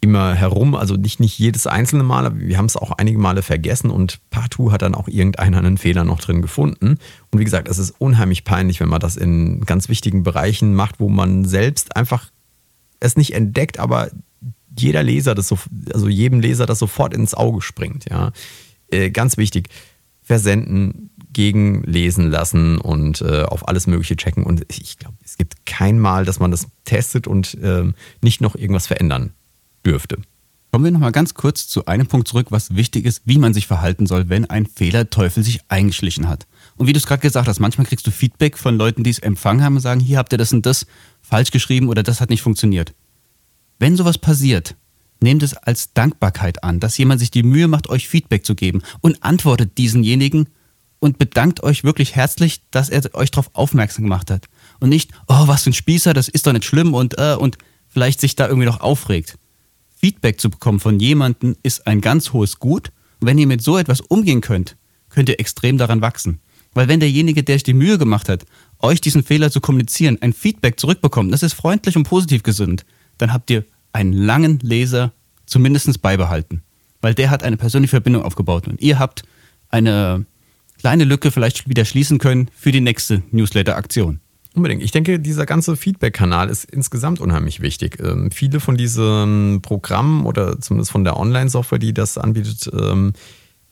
immer 0.00 0.34
herum. 0.34 0.74
Also 0.74 0.94
nicht, 0.94 1.20
nicht 1.20 1.38
jedes 1.38 1.66
einzelne 1.66 2.02
Mal, 2.02 2.26
aber 2.26 2.38
wir 2.38 2.58
haben 2.58 2.66
es 2.66 2.76
auch 2.76 2.92
einige 2.92 3.18
Male 3.18 3.42
vergessen 3.42 3.90
und 3.90 4.20
partout 4.30 4.72
hat 4.72 4.82
dann 4.82 4.94
auch 4.94 5.08
irgendeiner 5.08 5.58
einen 5.58 5.78
Fehler 5.78 6.04
noch 6.04 6.20
drin 6.20 6.42
gefunden. 6.42 6.98
Und 7.30 7.38
wie 7.38 7.44
gesagt, 7.44 7.68
es 7.68 7.78
ist 7.78 7.94
unheimlich 7.98 8.44
peinlich, 8.44 8.80
wenn 8.80 8.88
man 8.88 9.00
das 9.00 9.16
in 9.16 9.64
ganz 9.64 9.88
wichtigen 9.88 10.22
Bereichen 10.22 10.74
macht, 10.74 11.00
wo 11.00 11.08
man 11.08 11.44
selbst 11.44 11.96
einfach 11.96 12.30
es 13.00 13.16
nicht 13.16 13.34
entdeckt, 13.34 13.78
aber 13.78 14.10
jeder 14.78 15.02
Leser 15.02 15.34
das 15.34 15.48
so, 15.48 15.58
also 15.92 16.08
jedem 16.08 16.40
Leser 16.40 16.66
das 16.66 16.78
sofort 16.78 17.14
ins 17.14 17.34
Auge 17.34 17.62
springt. 17.62 18.06
Ja, 18.10 18.32
äh, 18.88 19.10
ganz 19.10 19.36
wichtig. 19.36 19.68
Versenden, 20.22 21.10
gegenlesen 21.36 22.30
lassen 22.30 22.78
und 22.78 23.20
äh, 23.20 23.42
auf 23.42 23.68
alles 23.68 23.86
Mögliche 23.86 24.16
checken. 24.16 24.42
Und 24.42 24.64
ich 24.74 24.96
glaube, 24.98 25.18
es 25.22 25.36
gibt 25.36 25.66
kein 25.66 25.98
Mal, 25.98 26.24
dass 26.24 26.40
man 26.40 26.50
das 26.50 26.66
testet 26.86 27.26
und 27.26 27.58
ähm, 27.62 27.94
nicht 28.22 28.40
noch 28.40 28.56
irgendwas 28.56 28.86
verändern 28.86 29.34
dürfte. 29.84 30.16
Kommen 30.72 30.86
wir 30.86 30.92
nochmal 30.92 31.12
ganz 31.12 31.34
kurz 31.34 31.68
zu 31.68 31.84
einem 31.84 32.06
Punkt 32.06 32.26
zurück, 32.26 32.46
was 32.48 32.74
wichtig 32.74 33.04
ist, 33.04 33.20
wie 33.26 33.36
man 33.36 33.52
sich 33.52 33.66
verhalten 33.66 34.06
soll, 34.06 34.30
wenn 34.30 34.46
ein 34.46 34.64
Fehlerteufel 34.64 35.42
sich 35.42 35.60
eingeschlichen 35.68 36.26
hat. 36.26 36.46
Und 36.76 36.86
wie 36.86 36.94
du 36.94 36.98
es 36.98 37.06
gerade 37.06 37.20
gesagt 37.20 37.48
hast, 37.48 37.60
manchmal 37.60 37.86
kriegst 37.86 38.06
du 38.06 38.10
Feedback 38.10 38.56
von 38.56 38.78
Leuten, 38.78 39.04
die 39.04 39.10
es 39.10 39.18
empfangen 39.18 39.62
haben 39.62 39.74
und 39.74 39.82
sagen, 39.82 40.00
hier 40.00 40.16
habt 40.16 40.32
ihr 40.32 40.38
das 40.38 40.54
und 40.54 40.64
das 40.64 40.86
falsch 41.20 41.50
geschrieben 41.50 41.90
oder 41.90 42.02
das 42.02 42.22
hat 42.22 42.30
nicht 42.30 42.42
funktioniert. 42.42 42.94
Wenn 43.78 43.94
sowas 43.94 44.16
passiert, 44.16 44.74
nehmt 45.20 45.42
es 45.42 45.52
als 45.52 45.92
Dankbarkeit 45.92 46.64
an, 46.64 46.80
dass 46.80 46.96
jemand 46.96 47.20
sich 47.20 47.30
die 47.30 47.42
Mühe 47.42 47.68
macht, 47.68 47.90
euch 47.90 48.08
Feedback 48.08 48.46
zu 48.46 48.54
geben 48.54 48.80
und 49.02 49.22
antwortet 49.22 49.76
diesenjenigen 49.76 50.48
und 50.98 51.18
bedankt 51.18 51.62
euch 51.62 51.84
wirklich 51.84 52.16
herzlich, 52.16 52.62
dass 52.70 52.88
er 52.88 53.14
euch 53.14 53.30
darauf 53.30 53.50
aufmerksam 53.54 54.04
gemacht 54.04 54.30
hat. 54.30 54.46
Und 54.80 54.88
nicht, 54.88 55.10
oh, 55.28 55.46
was 55.46 55.64
für 55.64 55.70
ein 55.70 55.74
Spießer, 55.74 56.14
das 56.14 56.28
ist 56.28 56.46
doch 56.46 56.52
nicht 56.52 56.64
schlimm 56.64 56.94
und, 56.94 57.18
äh, 57.18 57.36
und 57.38 57.58
vielleicht 57.88 58.20
sich 58.20 58.36
da 58.36 58.46
irgendwie 58.46 58.66
noch 58.66 58.80
aufregt. 58.80 59.38
Feedback 59.96 60.40
zu 60.40 60.50
bekommen 60.50 60.80
von 60.80 61.00
jemandem 61.00 61.56
ist 61.62 61.86
ein 61.86 62.00
ganz 62.00 62.32
hohes 62.32 62.58
Gut. 62.58 62.92
Und 63.20 63.26
wenn 63.26 63.38
ihr 63.38 63.46
mit 63.46 63.62
so 63.62 63.78
etwas 63.78 64.00
umgehen 64.00 64.40
könnt, 64.40 64.76
könnt 65.08 65.28
ihr 65.28 65.40
extrem 65.40 65.78
daran 65.78 66.00
wachsen. 66.00 66.40
Weil 66.74 66.88
wenn 66.88 67.00
derjenige, 67.00 67.42
der 67.42 67.56
sich 67.56 67.62
die 67.62 67.72
Mühe 67.72 67.96
gemacht 67.96 68.28
hat, 68.28 68.44
euch 68.80 69.00
diesen 69.00 69.22
Fehler 69.22 69.50
zu 69.50 69.62
kommunizieren, 69.62 70.18
ein 70.20 70.34
Feedback 70.34 70.78
zurückbekommt, 70.78 71.32
das 71.32 71.42
ist 71.42 71.54
freundlich 71.54 71.96
und 71.96 72.02
positiv 72.02 72.42
gesund, 72.42 72.84
dann 73.16 73.32
habt 73.32 73.50
ihr 73.50 73.64
einen 73.94 74.12
langen 74.12 74.58
Leser 74.58 75.12
zumindest 75.46 76.02
beibehalten. 76.02 76.62
Weil 77.00 77.14
der 77.14 77.30
hat 77.30 77.42
eine 77.42 77.56
persönliche 77.56 77.92
Verbindung 77.92 78.22
aufgebaut 78.22 78.68
und 78.68 78.80
ihr 78.82 78.98
habt 78.98 79.22
eine 79.70 80.26
kleine 80.86 81.02
Lücke 81.02 81.32
vielleicht 81.32 81.68
wieder 81.68 81.84
schließen 81.84 82.18
können 82.18 82.48
für 82.56 82.70
die 82.70 82.80
nächste 82.80 83.24
Newsletter-Aktion. 83.32 84.20
Unbedingt. 84.54 84.84
Ich 84.84 84.92
denke, 84.92 85.18
dieser 85.18 85.44
ganze 85.44 85.76
Feedback-Kanal 85.76 86.48
ist 86.48 86.64
insgesamt 86.64 87.18
unheimlich 87.18 87.60
wichtig. 87.60 87.98
Ähm, 88.00 88.30
viele 88.30 88.60
von 88.60 88.76
diesen 88.76 89.62
Programmen 89.62 90.24
oder 90.26 90.60
zumindest 90.60 90.92
von 90.92 91.02
der 91.02 91.16
Online-Software, 91.16 91.80
die 91.80 91.92
das 91.92 92.18
anbietet, 92.18 92.70
ähm, 92.72 93.14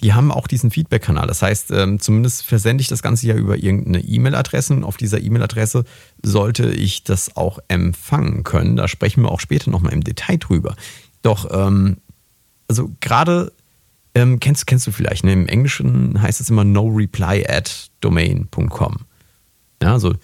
die 0.03 0.13
haben 0.13 0.33
auch 0.33 0.49
diesen 0.49 0.73
Feedback-Kanal. 0.73 1.29
Das 1.29 1.41
heißt, 1.41 1.71
ähm, 1.71 2.01
zumindest 2.01 2.45
versende 2.45 2.83
ich 2.83 2.89
das 2.89 3.01
Ganze 3.01 3.29
ja 3.29 3.37
über 3.37 3.59
irgendeine 3.59 4.01
E-Mail-Adresse 4.01 4.75
und 4.75 4.83
auf 4.83 4.97
dieser 4.97 5.21
E-Mail-Adresse 5.21 5.85
sollte 6.21 6.73
ich 6.73 7.05
das 7.05 7.37
auch 7.37 7.61
empfangen 7.69 8.43
können. 8.43 8.75
Da 8.75 8.89
sprechen 8.89 9.23
wir 9.23 9.31
auch 9.31 9.39
später 9.39 9.71
nochmal 9.71 9.93
im 9.93 10.03
Detail 10.03 10.39
drüber. 10.39 10.75
Doch, 11.23 11.49
ähm, 11.53 11.99
also 12.67 12.91
gerade 13.01 13.53
ähm, 14.15 14.41
kennst, 14.41 14.67
kennst 14.67 14.87
du 14.87 14.93
vielleicht, 14.93 15.25
ne? 15.25 15.33
im 15.33 15.49
Englischen 15.49 16.21
heißt 16.21 16.41
es 16.41 16.51
immer 16.51 16.65
no 16.65 16.87
reply 16.87 17.45
at 17.49 17.91
domain.com. 18.01 18.97
Ja, 19.83 19.93
also 19.93 20.15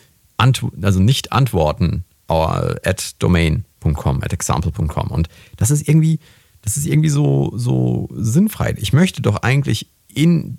also 0.41 1.01
nicht 1.01 1.33
antworten 1.33 2.05
at 2.29 3.15
domain.com, 3.19 4.23
at 4.23 4.33
example.com. 4.33 5.09
Und 5.09 5.29
das 5.57 5.71
ist 5.71 5.89
irgendwie, 5.89 6.21
das 6.63 6.77
ist 6.77 6.87
irgendwie 6.87 7.09
so, 7.09 7.53
so 7.57 8.09
sinnfrei. 8.15 8.75
Ich 8.79 8.93
möchte 8.93 9.21
doch 9.21 9.37
eigentlich 9.37 9.89
in, 10.15 10.59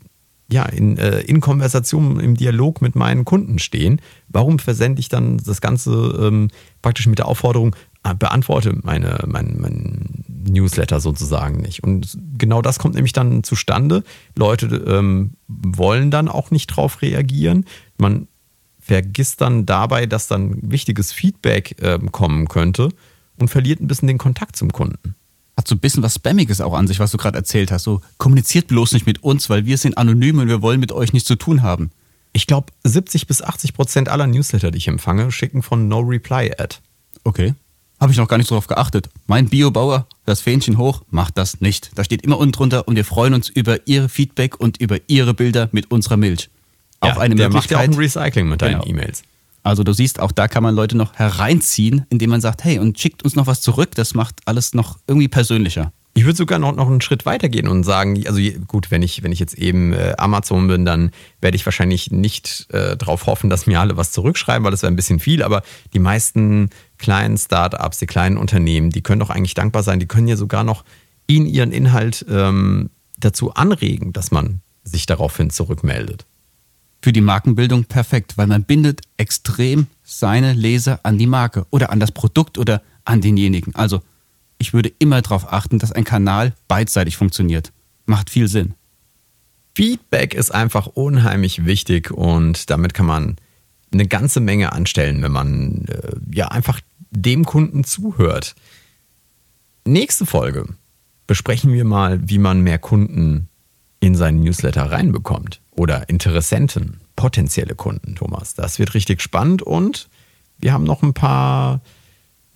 ja, 0.52 0.65
in, 0.65 0.98
äh, 0.98 1.22
in 1.22 1.39
Konversation, 1.39 2.20
im 2.20 2.36
Dialog 2.36 2.82
mit 2.82 2.96
meinen 2.96 3.26
Kunden 3.26 3.58
stehen. 3.58 4.02
Warum 4.28 4.60
versende 4.60 5.00
ich 5.00 5.10
dann 5.10 5.38
das 5.38 5.62
Ganze 5.62 5.91
ähm, 6.22 6.50
praktisch 6.82 7.08
mit 7.08 7.20
der 7.20 7.28
Aufforderung, 7.28 7.76
äh, 8.04 8.13
beantworte 8.13 8.78
meine, 8.84 9.24
mein, 9.26 9.56
mein 9.60 10.20
Newsletter 10.49 10.99
sozusagen 10.99 11.62
nicht. 11.62 11.84
Und 11.84 12.17
genau 12.38 12.62
das 12.62 12.80
kommt 12.80 12.95
nämlich 12.95 13.13
dann 13.13 13.43
zustande. 13.43 14.04
Leute 14.36 14.65
ähm, 14.88 15.32
wollen 15.47 16.12
dann 16.12 16.27
auch 16.27 16.51
nicht 16.51 16.67
drauf 16.67 17.01
reagieren. 17.01 17.65
Man 17.97 18.27
vergisst 18.80 19.41
dann 19.41 19.65
dabei, 19.65 20.06
dass 20.06 20.27
dann 20.27 20.58
wichtiges 20.62 21.13
Feedback 21.13 21.82
äh, 21.82 21.99
kommen 22.12 22.47
könnte 22.47 22.89
und 23.38 23.49
verliert 23.49 23.80
ein 23.80 23.88
bisschen 23.88 24.08
den 24.08 24.17
Kontakt 24.17 24.56
zum 24.56 24.71
Kunden. 24.71 25.15
Hat 25.58 25.67
so 25.67 25.75
ein 25.75 25.80
bisschen 25.80 26.04
was 26.04 26.15
Spammiges 26.15 26.62
auch 26.62 26.73
an 26.73 26.88
sich, 26.88 26.99
was 26.99 27.12
du 27.12 27.17
gerade 27.17 27.38
erzählt 27.38 27.71
hast. 27.71 27.84
So, 27.84 28.01
kommuniziert 28.17 28.67
bloß 28.67 28.93
nicht 28.93 29.06
mit 29.06 29.23
uns, 29.23 29.49
weil 29.49 29.65
wir 29.65 29.77
sind 29.77 29.97
anonym 29.97 30.39
und 30.39 30.47
wir 30.47 30.62
wollen 30.62 30.80
mit 30.80 30.91
euch 30.91 31.13
nichts 31.13 31.27
zu 31.27 31.36
tun 31.36 31.62
haben. 31.62 31.91
Ich 32.34 32.47
glaube, 32.47 32.71
70 32.84 33.27
bis 33.27 33.41
80 33.41 33.73
Prozent 33.73 34.10
aller 34.10 34.27
Newsletter, 34.27 34.71
die 34.71 34.77
ich 34.77 34.88
empfange, 34.88 35.32
schicken 35.32 35.62
von 35.62 35.88
No 35.88 35.99
Reply 35.99 36.51
Ad. 36.58 36.77
Okay. 37.23 37.54
Habe 38.01 38.11
ich 38.11 38.17
noch 38.17 38.27
gar 38.27 38.37
nicht 38.37 38.49
darauf 38.49 38.65
geachtet. 38.65 39.09
Mein 39.27 39.47
Biobauer, 39.47 40.07
das 40.25 40.41
Fähnchen 40.41 40.79
hoch, 40.79 41.03
macht 41.11 41.37
das 41.37 41.61
nicht. 41.61 41.91
Da 41.93 42.03
steht 42.03 42.23
immer 42.23 42.39
unten 42.39 42.51
drunter 42.51 42.87
und 42.87 42.95
wir 42.95 43.05
freuen 43.05 43.35
uns 43.35 43.47
über 43.47 43.87
Ihre 43.87 44.09
Feedback 44.09 44.59
und 44.59 44.81
über 44.81 44.97
Ihre 45.07 45.35
Bilder 45.35 45.69
mit 45.71 45.91
unserer 45.91 46.17
Milch 46.17 46.49
ja, 47.03 47.15
eine 47.17 47.35
der 47.35 47.49
Möglichkeit. 47.49 47.53
macht 47.53 47.69
ja 47.71 47.77
auch 47.77 47.93
ein 47.93 47.93
Recycling 47.93 48.49
mit 48.49 48.63
deinen 48.63 48.79
genau. 48.79 48.87
E-Mails. 48.87 49.21
Also 49.61 49.83
du 49.83 49.93
siehst, 49.93 50.19
auch 50.19 50.31
da 50.31 50.47
kann 50.47 50.63
man 50.63 50.73
Leute 50.73 50.97
noch 50.97 51.13
hereinziehen, 51.13 52.07
indem 52.09 52.31
man 52.31 52.41
sagt, 52.41 52.63
hey, 52.63 52.79
und 52.79 52.99
schickt 52.99 53.23
uns 53.23 53.35
noch 53.35 53.45
was 53.45 53.61
zurück. 53.61 53.91
Das 53.93 54.15
macht 54.15 54.39
alles 54.45 54.73
noch 54.73 54.97
irgendwie 55.05 55.27
persönlicher. 55.27 55.91
Ich 56.13 56.25
würde 56.25 56.35
sogar 56.35 56.59
noch, 56.59 56.75
noch 56.75 56.87
einen 56.87 56.99
Schritt 56.99 57.25
weiter 57.25 57.47
gehen 57.47 57.69
und 57.69 57.83
sagen, 57.83 58.21
also 58.27 58.41
gut, 58.67 58.91
wenn 58.91 59.01
ich, 59.01 59.23
wenn 59.23 59.31
ich 59.31 59.39
jetzt 59.39 59.53
eben 59.53 59.93
äh, 59.93 60.13
Amazon 60.17 60.67
bin, 60.67 60.83
dann 60.83 61.11
werde 61.39 61.55
ich 61.55 61.65
wahrscheinlich 61.65 62.11
nicht 62.11 62.67
äh, 62.71 62.97
darauf 62.97 63.27
hoffen, 63.27 63.49
dass 63.49 63.65
mir 63.65 63.79
alle 63.79 63.95
was 63.95 64.11
zurückschreiben, 64.11 64.65
weil 64.65 64.71
das 64.71 64.81
wäre 64.81 64.91
ein 64.91 64.97
bisschen 64.97 65.19
viel, 65.19 65.41
aber 65.41 65.61
die 65.93 65.99
meisten 65.99 66.69
kleinen 67.01 67.37
Startups, 67.37 67.99
die 67.99 68.05
kleinen 68.05 68.37
Unternehmen, 68.37 68.91
die 68.91 69.01
können 69.01 69.19
doch 69.19 69.29
eigentlich 69.29 69.55
dankbar 69.55 69.83
sein, 69.83 69.99
die 69.99 70.07
können 70.07 70.29
ja 70.29 70.37
sogar 70.37 70.63
noch 70.63 70.85
in 71.27 71.45
ihren 71.45 71.73
Inhalt 71.73 72.25
ähm, 72.29 72.89
dazu 73.19 73.53
anregen, 73.53 74.13
dass 74.13 74.31
man 74.31 74.61
sich 74.83 75.05
daraufhin 75.05 75.49
zurückmeldet 75.49 76.25
für 77.01 77.11
die 77.11 77.21
Markenbildung 77.21 77.85
perfekt, 77.85 78.37
weil 78.37 78.47
man 78.47 78.63
bindet 78.63 79.01
extrem 79.17 79.87
seine 80.03 80.53
Leser 80.53 80.99
an 81.03 81.17
die 81.17 81.27
Marke 81.27 81.65
oder 81.71 81.89
an 81.89 81.99
das 81.99 82.11
Produkt 82.11 82.57
oder 82.57 82.81
an 83.05 83.21
denjenigen. 83.21 83.75
Also 83.75 84.01
ich 84.59 84.73
würde 84.73 84.91
immer 84.99 85.21
darauf 85.21 85.51
achten, 85.51 85.79
dass 85.79 85.91
ein 85.91 86.03
Kanal 86.03 86.53
beidseitig 86.67 87.17
funktioniert. 87.17 87.71
Macht 88.05 88.29
viel 88.29 88.47
Sinn. 88.47 88.75
Feedback 89.75 90.33
ist 90.33 90.51
einfach 90.51 90.87
unheimlich 90.87 91.65
wichtig 91.65 92.11
und 92.11 92.69
damit 92.69 92.93
kann 92.93 93.05
man 93.05 93.37
eine 93.91 94.07
ganze 94.07 94.39
Menge 94.39 94.71
anstellen, 94.73 95.21
wenn 95.21 95.31
man 95.31 95.85
äh, 95.85 96.35
ja 96.35 96.49
einfach 96.49 96.79
dem 97.12 97.45
Kunden 97.45 97.84
zuhört. 97.84 98.56
Nächste 99.86 100.26
Folge 100.26 100.65
besprechen 101.28 101.74
wir 101.74 101.86
mal, 101.86 102.19
wie 102.28 102.39
man 102.39 102.62
mehr 102.62 102.80
Kunden 102.80 103.47
in 104.00 104.15
seinen 104.15 104.39
Newsletter 104.39 104.91
reinbekommt 104.91 105.62
oder 105.71 106.10
Interessenten, 106.10 107.00
potenzielle 107.15 107.76
Kunden, 107.76 108.15
Thomas. 108.15 108.56
Das 108.56 108.80
wird 108.80 108.95
richtig 108.95 109.21
spannend 109.21 109.62
und 109.62 110.10
wir 110.58 110.74
haben 110.74 110.84
noch 110.84 111.04
ein 111.04 111.13
paar 111.13 111.82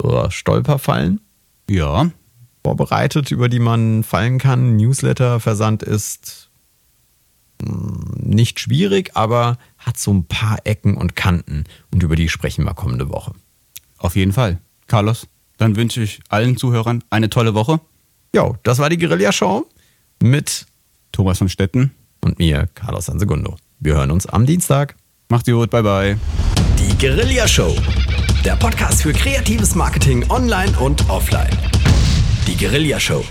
äh, 0.03 0.29
Stolperfallen 0.29 1.21
Ja, 1.69 2.09
vorbereitet, 2.63 3.31
über 3.31 3.47
die 3.47 3.59
man 3.59 4.03
fallen 4.03 4.39
kann. 4.39 4.75
Newsletter-Versand 4.75 5.83
ist 5.83 6.49
mh, 7.61 8.17
nicht 8.17 8.59
schwierig, 8.59 9.11
aber 9.15 9.57
hat 9.77 9.97
so 9.97 10.11
ein 10.13 10.25
paar 10.25 10.59
Ecken 10.63 10.97
und 10.97 11.15
Kanten 11.15 11.65
und 11.91 12.01
über 12.01 12.15
die 12.15 12.29
sprechen 12.29 12.65
wir 12.65 12.73
kommende 12.73 13.09
Woche. 13.09 13.33
Auf 14.05 14.15
jeden 14.15 14.33
Fall. 14.33 14.59
Carlos, 14.87 15.27
dann 15.57 15.75
wünsche 15.75 16.01
ich 16.01 16.19
allen 16.29 16.57
Zuhörern 16.57 17.03
eine 17.09 17.29
tolle 17.29 17.53
Woche. 17.53 17.79
Jo, 18.33 18.55
das 18.63 18.79
war 18.79 18.89
die 18.89 18.97
Guerilla-Show 18.97 19.67
mit 20.21 20.65
Thomas 21.11 21.37
von 21.37 21.49
Stetten, 21.49 21.91
und 22.25 22.39
mir, 22.39 22.67
Carlos 22.73 23.05
Sansegundo. 23.05 23.55
Wir 23.79 23.95
hören 23.95 24.11
uns 24.11 24.25
am 24.25 24.45
Dienstag. 24.45 24.95
macht's 25.29 25.49
gut, 25.49 25.69
bye 25.69 25.83
bye. 25.83 26.17
Die 26.79 26.97
Guerilla 26.97 27.47
Show. 27.47 27.73
Der 28.43 28.55
Podcast 28.55 29.03
für 29.03 29.13
kreatives 29.13 29.75
Marketing 29.75 30.29
online 30.29 30.77
und 30.79 31.09
offline. 31.09 31.55
Die 32.47 32.57
Guerilla 32.57 32.99
Show. 32.99 33.23